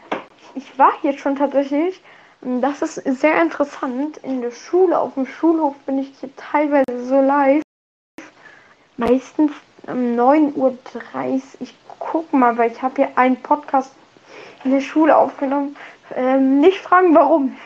Ich 0.56 0.80
war 0.80 0.94
hier 1.02 1.16
schon 1.16 1.36
tatsächlich. 1.36 2.02
Das 2.42 2.82
ist 2.82 2.96
sehr 2.96 3.40
interessant. 3.40 4.18
In 4.18 4.42
der 4.42 4.52
Schule, 4.52 4.98
auf 4.98 5.14
dem 5.14 5.28
Schulhof 5.28 5.76
bin 5.86 6.00
ich 6.00 6.14
hier 6.20 6.36
teilweise 6.36 7.06
so 7.06 7.22
live. 7.22 7.62
Meistens 8.98 9.52
um 9.88 10.16
9.30 10.18 10.56
Uhr. 10.56 10.72
Ich 11.60 11.76
guck 12.00 12.32
mal, 12.34 12.58
weil 12.58 12.72
ich 12.72 12.82
habe 12.82 12.96
hier 12.96 13.18
einen 13.18 13.42
Podcast 13.42 13.94
in 14.64 14.72
der 14.72 14.82
Schule 14.82 15.16
aufgenommen. 15.16 15.76
Ähm, 16.16 16.60
nicht 16.60 16.78
fragen, 16.78 17.14
warum. 17.16 17.58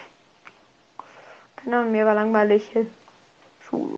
Keine 1.56 1.78
Ahnung, 1.78 1.92
mir 1.92 2.06
war 2.06 2.16
langweilig. 2.16 2.72
Schulhof. 3.68 3.98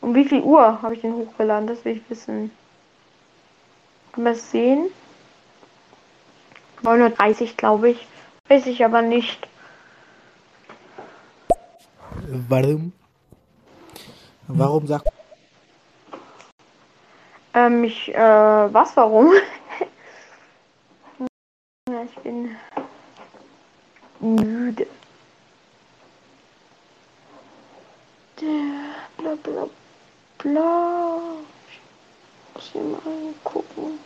Um 0.00 0.14
wie 0.14 0.24
viel 0.24 0.42
Uhr 0.42 0.82
habe 0.82 0.94
ich 0.94 1.00
den 1.00 1.14
hochgeladen? 1.14 1.66
Das 1.66 1.84
will 1.84 1.96
ich 1.96 2.10
wissen. 2.10 2.50
Können 4.12 4.26
wir 4.26 4.32
es 4.32 4.50
sehen? 4.50 4.88
9.30 6.82 7.56
glaube 7.56 7.90
ich. 7.90 8.06
Weiß 8.48 8.66
ich 8.66 8.84
aber 8.84 9.02
nicht. 9.02 9.48
Warum? 12.48 12.92
Warum 14.48 14.86
sagt 14.86 15.15
Ähm, 17.56 17.84
ich, 17.84 18.14
äh, 18.14 18.18
was, 18.18 18.94
warum? 18.98 19.32
ja, 21.88 22.02
ich 22.02 22.14
bin 22.16 22.54
müde. 24.20 24.86
Bla 29.16 29.34
bla 29.42 29.66
bla. 30.36 31.18
Ich 31.66 31.80
muss 32.54 32.70
hier 32.72 32.82
mal 32.82 33.34
gucken. 33.42 33.98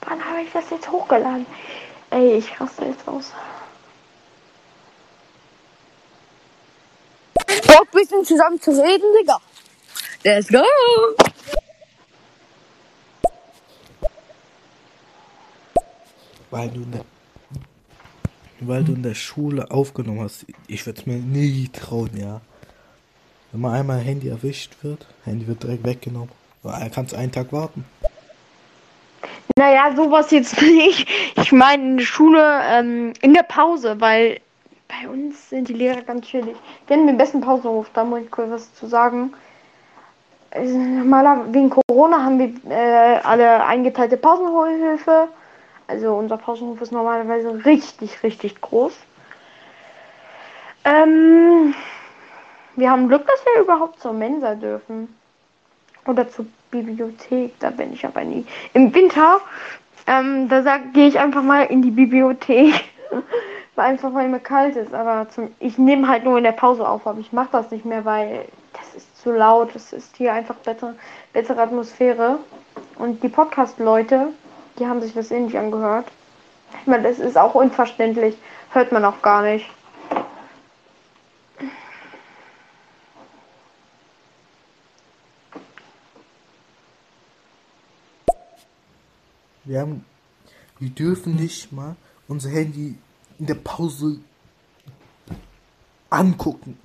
Wann 0.00 0.24
habe 0.24 0.42
ich 0.42 0.50
das 0.50 0.68
jetzt 0.70 0.90
hochgeladen? 0.90 1.46
Ey, 2.10 2.38
ich 2.38 2.60
raste 2.60 2.86
jetzt 2.86 3.06
aus. 3.06 3.32
Bisschen 8.10 8.24
zusammen 8.24 8.60
zu 8.60 8.72
reden, 8.72 9.06
Digga. 9.20 9.40
Let's 10.24 10.48
go! 10.48 10.62
weil 16.50 16.68
du 16.68 16.82
in 16.82 16.90
der, 16.90 17.04
weil 18.60 18.82
du 18.82 18.94
in 18.94 19.04
der 19.04 19.14
Schule 19.14 19.70
aufgenommen 19.70 20.22
hast. 20.22 20.44
Ich 20.66 20.84
würde 20.86 21.00
es 21.00 21.06
mir 21.06 21.18
nie 21.18 21.68
trauen, 21.68 22.10
ja. 22.16 22.40
Wenn 23.52 23.60
man 23.60 23.74
einmal 23.74 23.98
Handy 23.98 24.28
erwischt 24.28 24.74
wird, 24.82 25.06
Handy 25.24 25.46
wird 25.46 25.62
direkt 25.62 25.84
weggenommen. 25.84 26.30
Er 26.64 26.90
kannst 26.90 27.14
einen 27.14 27.30
Tag 27.30 27.52
warten. 27.52 27.84
Naja, 29.56 29.94
sowas 29.94 30.32
jetzt 30.32 30.60
nicht. 30.62 31.08
Ich 31.36 31.52
meine 31.52 31.82
in 31.84 31.96
der 31.98 32.04
Schule, 32.04 32.60
ähm, 32.64 33.12
in 33.20 33.34
der 33.34 33.44
Pause, 33.44 34.00
weil 34.00 34.40
bei 34.90 35.08
uns 35.08 35.50
sind 35.50 35.68
die 35.68 35.74
Lehrer 35.74 36.02
ganz 36.02 36.26
chillig. 36.26 36.56
Wir 36.86 36.96
haben 36.96 37.06
den 37.06 37.16
besten 37.16 37.40
Pausenhof, 37.40 37.88
da 37.94 38.04
muss 38.04 38.22
ich 38.22 38.30
kurz 38.30 38.50
was 38.50 38.74
zu 38.74 38.86
sagen. 38.86 39.32
Also, 40.50 40.76
Normaler, 40.76 41.44
wegen 41.52 41.70
Corona 41.70 42.24
haben 42.24 42.38
wir 42.38 42.70
äh, 42.70 43.20
alle 43.22 43.64
eingeteilte 43.64 44.16
Pausenhöfe. 44.16 45.28
Also 45.86 46.14
unser 46.14 46.36
Pausenhof 46.36 46.80
ist 46.80 46.92
normalerweise 46.92 47.64
richtig, 47.64 48.22
richtig 48.22 48.60
groß. 48.60 48.92
Ähm, 50.84 51.74
wir 52.76 52.90
haben 52.90 53.08
Glück, 53.08 53.26
dass 53.26 53.44
wir 53.44 53.62
überhaupt 53.62 54.00
zur 54.00 54.12
Mensa 54.12 54.54
dürfen. 54.54 55.14
Oder 56.06 56.28
zur 56.30 56.46
Bibliothek, 56.70 57.58
da 57.60 57.70
bin 57.70 57.92
ich 57.92 58.04
aber 58.06 58.24
nie. 58.24 58.46
Im 58.72 58.94
Winter, 58.94 59.40
ähm, 60.06 60.48
da 60.48 60.78
gehe 60.78 61.08
ich 61.08 61.18
einfach 61.18 61.42
mal 61.42 61.64
in 61.64 61.82
die 61.82 61.90
Bibliothek. 61.90 62.84
einfach 63.82 64.14
weil 64.14 64.28
mir 64.28 64.40
kalt 64.40 64.76
ist. 64.76 64.94
Aber 64.94 65.28
zum, 65.30 65.50
ich 65.58 65.78
nehme 65.78 66.08
halt 66.08 66.24
nur 66.24 66.38
in 66.38 66.44
der 66.44 66.52
Pause 66.52 66.88
auf, 66.88 67.06
aber 67.06 67.20
ich 67.20 67.32
mache 67.32 67.50
das 67.52 67.70
nicht 67.70 67.84
mehr, 67.84 68.04
weil 68.04 68.46
das 68.72 68.94
ist 68.94 69.22
zu 69.22 69.32
laut. 69.32 69.74
Es 69.74 69.92
ist 69.92 70.16
hier 70.16 70.32
einfach 70.32 70.56
bessere, 70.56 70.94
bessere 71.32 71.60
Atmosphäre. 71.60 72.38
Und 72.96 73.22
die 73.22 73.28
Podcast-Leute, 73.28 74.28
die 74.78 74.86
haben 74.86 75.00
sich 75.00 75.14
das 75.14 75.30
ähnlich 75.30 75.58
angehört. 75.58 76.06
Ich 76.80 76.86
meine, 76.86 77.02
das 77.02 77.18
ist 77.18 77.36
auch 77.36 77.54
unverständlich. 77.54 78.36
Hört 78.72 78.92
man 78.92 79.04
auch 79.04 79.20
gar 79.22 79.42
nicht. 79.42 79.66
Wir 89.64 89.80
haben, 89.80 90.04
wir 90.78 90.90
dürfen 90.90 91.36
nicht 91.36 91.70
mal 91.70 91.94
unser 92.26 92.50
Handy 92.50 92.96
in 93.40 93.46
der 93.46 93.54
Pause 93.54 94.20
angucken. 96.10 96.78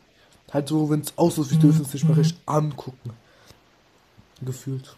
Halt 0.51 0.69
so, 0.69 0.89
wenn 0.89 1.01
es 1.01 1.17
aus 1.17 1.37
ist, 1.37 1.51
wir 1.51 1.59
dürfen 1.59 1.81
es 1.81 1.93
nicht 1.93 2.07
mal 2.07 2.13
richtig 2.13 2.39
angucken. 2.45 3.11
Gefühlt. 4.41 4.95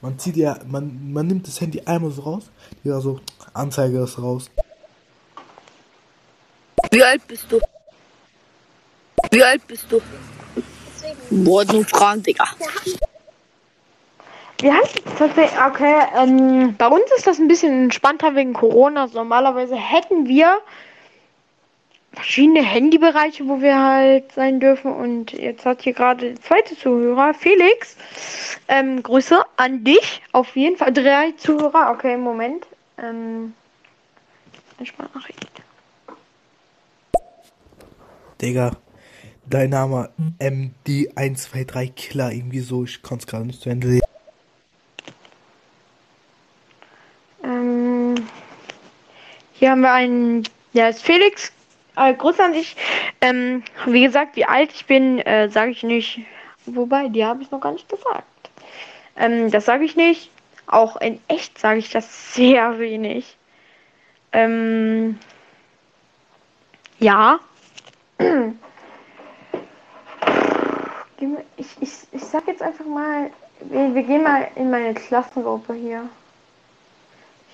Man 0.00 0.18
zieht 0.18 0.36
ja, 0.36 0.58
man, 0.66 1.12
man 1.12 1.26
nimmt 1.26 1.46
das 1.46 1.60
Handy 1.60 1.80
einmal 1.82 2.10
so 2.10 2.22
raus, 2.22 2.44
ja 2.82 3.00
so, 3.00 3.20
Anzeige 3.54 4.02
ist 4.02 4.18
raus. 4.18 4.50
Wie 6.90 7.02
alt 7.02 7.26
bist 7.26 7.46
du? 7.50 7.60
Wie 9.30 9.42
alt 9.42 9.66
bist 9.66 9.86
du? 9.90 10.00
Boah, 11.30 11.64
nur 11.64 11.84
Fragen, 11.84 12.22
Digga. 12.22 12.44
Wir 14.60 14.72
haben 14.72 14.88
tatsächlich, 15.18 15.60
okay, 15.66 15.94
ähm, 16.16 16.74
bei 16.76 16.86
uns 16.86 17.04
ist 17.16 17.26
das 17.26 17.38
ein 17.38 17.48
bisschen 17.48 17.84
entspannter 17.84 18.34
wegen 18.34 18.52
Corona. 18.52 19.02
Also 19.02 19.18
normalerweise 19.18 19.76
hätten 19.76 20.26
wir 20.26 20.60
verschiedene 22.12 22.62
Handybereiche, 22.62 23.46
wo 23.48 23.60
wir 23.60 23.82
halt 23.82 24.32
sein 24.32 24.60
dürfen. 24.60 24.92
Und 24.92 25.32
jetzt 25.32 25.66
hat 25.66 25.82
hier 25.82 25.92
gerade 25.92 26.32
der 26.32 26.40
zweite 26.40 26.76
Zuhörer, 26.76 27.34
Felix. 27.34 27.96
Ähm, 28.68 29.02
Grüße 29.02 29.42
an 29.56 29.84
dich. 29.84 30.22
Auf 30.32 30.56
jeden 30.56 30.76
Fall 30.76 30.92
drei 30.92 31.32
Zuhörer. 31.36 31.90
Okay, 31.92 32.16
Moment. 32.16 32.66
Ähm. 32.98 33.54
Digga, 38.40 38.72
dein 39.48 39.70
Name 39.70 40.10
MD123 40.40 41.92
Killer, 41.94 42.32
irgendwie 42.32 42.60
so, 42.60 42.84
ich 42.84 43.02
konnte 43.02 43.22
es 43.22 43.26
gerade 43.26 43.46
nicht 43.46 43.60
zu 43.60 43.70
Ende 43.70 43.88
sehen. 43.88 44.03
Hier 49.64 49.70
haben 49.70 49.80
wir 49.80 49.92
einen, 49.92 50.46
der 50.74 50.90
ist 50.90 51.02
Felix. 51.02 51.50
Äh, 51.96 52.12
Grüße 52.12 52.44
an 52.44 52.52
dich. 52.52 52.76
Ähm, 53.22 53.62
wie 53.86 54.02
gesagt, 54.02 54.36
wie 54.36 54.44
alt 54.44 54.70
ich 54.74 54.84
bin, 54.84 55.20
äh, 55.20 55.48
sage 55.48 55.70
ich 55.70 55.82
nicht. 55.82 56.20
Wobei, 56.66 57.08
die 57.08 57.24
habe 57.24 57.42
ich 57.42 57.50
noch 57.50 57.60
gar 57.60 57.72
nicht 57.72 57.88
gesagt. 57.88 58.26
Ähm, 59.16 59.50
das 59.50 59.64
sage 59.64 59.86
ich 59.86 59.96
nicht. 59.96 60.30
Auch 60.66 60.98
in 60.98 61.18
echt 61.28 61.58
sage 61.58 61.78
ich 61.78 61.88
das 61.88 62.34
sehr 62.34 62.78
wenig. 62.78 63.38
Ähm, 64.32 65.18
ja. 66.98 67.40
Ich, 71.56 71.68
ich, 71.80 71.92
ich 72.12 72.24
sag 72.24 72.46
jetzt 72.48 72.60
einfach 72.60 72.84
mal, 72.84 73.30
wir, 73.60 73.94
wir 73.94 74.02
gehen 74.02 74.24
mal 74.24 74.46
in 74.56 74.70
meine 74.70 74.92
Klassengruppe 74.92 75.72
hier. 75.72 76.06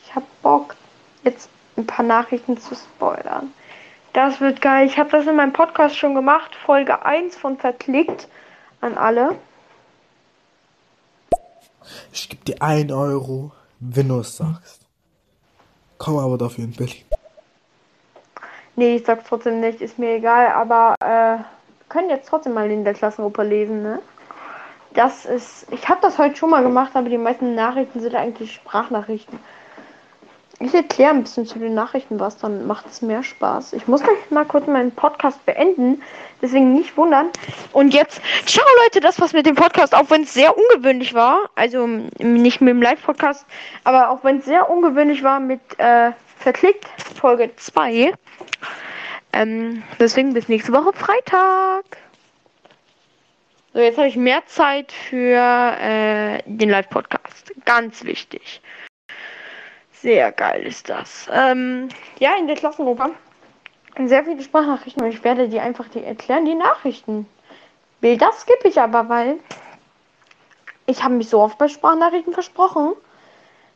Ich 0.02 0.12
hab 0.12 0.24
Bock, 0.42 0.74
jetzt 1.22 1.48
ein 1.80 1.86
paar 1.86 2.04
Nachrichten 2.04 2.58
zu 2.58 2.74
spoilern. 2.74 3.52
Das 4.12 4.40
wird 4.40 4.60
geil. 4.60 4.86
Ich 4.86 4.98
habe 4.98 5.10
das 5.10 5.26
in 5.26 5.36
meinem 5.36 5.52
Podcast 5.52 5.96
schon 5.96 6.14
gemacht. 6.14 6.54
Folge 6.54 7.04
1 7.04 7.36
von 7.36 7.58
Verklickt 7.58 8.28
an 8.80 8.98
alle. 8.98 9.36
Ich 12.12 12.28
gebe 12.28 12.44
dir 12.44 12.60
1 12.60 12.92
Euro, 12.92 13.52
wenn 13.78 14.08
du 14.08 14.20
es 14.20 14.36
sagst. 14.36 14.86
Komm 15.98 16.18
aber 16.18 16.38
dafür 16.38 16.64
in 16.64 16.72
Berlin. 16.72 17.04
Nee, 18.76 18.96
ich 18.96 19.04
sag's 19.04 19.28
trotzdem 19.28 19.60
nicht. 19.60 19.80
Ist 19.80 19.98
mir 19.98 20.16
egal. 20.16 20.48
Aber 20.48 20.94
äh, 21.00 21.06
wir 21.38 21.44
können 21.88 22.10
jetzt 22.10 22.28
trotzdem 22.28 22.54
mal 22.54 22.70
in 22.70 22.84
der 22.84 22.94
Klassengruppe 22.94 23.42
lesen, 23.42 23.82
ne? 23.82 24.00
Das 24.94 25.24
ist. 25.24 25.66
Ich 25.70 25.88
habe 25.88 26.00
das 26.02 26.18
heute 26.18 26.34
schon 26.36 26.50
mal 26.50 26.62
gemacht, 26.62 26.92
aber 26.94 27.08
die 27.08 27.18
meisten 27.18 27.54
Nachrichten 27.54 28.00
sind 28.00 28.14
eigentlich 28.14 28.54
Sprachnachrichten. 28.54 29.38
Ich 30.62 30.74
erkläre 30.74 31.12
ein 31.12 31.22
bisschen 31.22 31.46
zu 31.46 31.58
den 31.58 31.72
Nachrichten 31.72 32.20
was, 32.20 32.36
dann 32.36 32.66
macht 32.66 32.84
es 32.84 33.00
mehr 33.00 33.22
Spaß. 33.22 33.72
Ich 33.72 33.88
muss 33.88 34.02
gleich 34.02 34.30
mal 34.30 34.44
kurz 34.44 34.66
meinen 34.66 34.92
Podcast 34.92 35.44
beenden, 35.46 36.02
deswegen 36.42 36.74
nicht 36.74 36.98
wundern. 36.98 37.30
Und 37.72 37.94
jetzt, 37.94 38.20
ciao 38.44 38.66
Leute, 38.84 39.00
das 39.00 39.18
war's 39.18 39.32
mit 39.32 39.46
dem 39.46 39.54
Podcast, 39.54 39.94
auch 39.94 40.10
wenn 40.10 40.24
es 40.24 40.34
sehr 40.34 40.54
ungewöhnlich 40.54 41.14
war. 41.14 41.48
Also 41.54 41.86
nicht 41.86 42.60
mit 42.60 42.74
dem 42.74 42.82
Live-Podcast, 42.82 43.46
aber 43.84 44.10
auch 44.10 44.22
wenn 44.22 44.40
es 44.40 44.44
sehr 44.44 44.68
ungewöhnlich 44.68 45.22
war 45.22 45.40
mit 45.40 45.60
äh, 45.78 46.12
Verklickt 46.36 46.86
Folge 47.18 47.50
2. 47.56 48.12
Ähm, 49.32 49.82
deswegen 49.98 50.34
bis 50.34 50.48
nächste 50.48 50.74
Woche 50.74 50.92
Freitag. 50.92 51.84
So, 53.72 53.80
jetzt 53.80 53.96
habe 53.96 54.08
ich 54.08 54.16
mehr 54.16 54.44
Zeit 54.44 54.92
für 54.92 55.38
äh, 55.80 56.42
den 56.44 56.68
Live-Podcast. 56.68 57.54
Ganz 57.64 58.04
wichtig. 58.04 58.60
Sehr 60.02 60.32
geil 60.32 60.62
ist 60.62 60.88
das. 60.88 61.28
Ähm, 61.30 61.88
ja, 62.18 62.36
in 62.38 62.46
der 62.46 62.56
Klassengruppe 62.56 63.10
sehr 64.06 64.24
viele 64.24 64.42
Sprachnachrichten 64.42 65.02
und 65.02 65.10
ich 65.10 65.22
werde 65.24 65.48
die 65.48 65.60
einfach 65.60 65.88
die 65.88 66.02
erklären, 66.02 66.44
die 66.44 66.54
Nachrichten. 66.54 67.26
Bilder 68.00 68.30
skippe 68.32 68.68
ich 68.68 68.80
aber, 68.80 69.08
weil 69.08 69.38
ich 70.86 71.02
habe 71.02 71.14
mich 71.14 71.28
so 71.28 71.40
oft 71.40 71.58
bei 71.58 71.68
Sprachnachrichten 71.68 72.32
versprochen. 72.32 72.94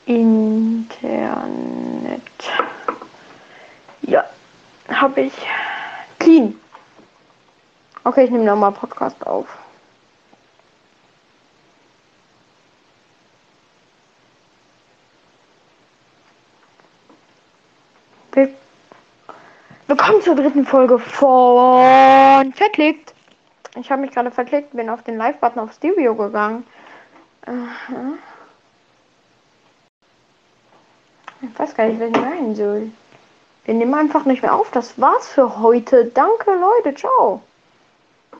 Internet. 0.05 0.91
Ja, 4.01 4.25
habe 4.89 5.21
ich. 5.21 5.33
Clean. 6.19 6.59
Okay, 8.03 8.25
ich 8.25 8.31
nehme 8.31 8.43
nochmal 8.43 8.73
Podcast 8.73 9.25
auf. 9.25 9.47
Willkommen 19.85 20.21
zur 20.21 20.35
dritten 20.35 20.65
Folge 20.65 20.97
von 20.97 22.53
Verklickt. 22.53 23.13
Ich 23.75 23.91
habe 23.91 24.01
mich 24.01 24.11
gerade 24.11 24.31
verklickt, 24.31 24.71
bin 24.71 24.89
auf 24.89 25.03
den 25.03 25.17
Live-Button 25.17 25.59
auf 25.59 25.73
Stereo 25.73 26.15
gegangen. 26.15 26.65
Aha. 27.45 28.13
Ich 31.41 31.59
weiß 31.59 31.75
gar 31.75 31.87
nicht, 31.87 31.99
was 31.99 32.07
ich 32.07 32.15
meinen 32.15 32.55
soll. 32.55 32.91
Wir 33.65 33.73
nehmen 33.73 33.93
einfach 33.93 34.23
nicht 34.23 34.41
mehr 34.41 34.55
auf. 34.55 34.71
Das 34.71 34.99
war's 35.01 35.27
für 35.27 35.59
heute. 35.59 36.05
Danke, 36.05 36.51
Leute. 36.55 36.95
Ciao. 36.95 37.41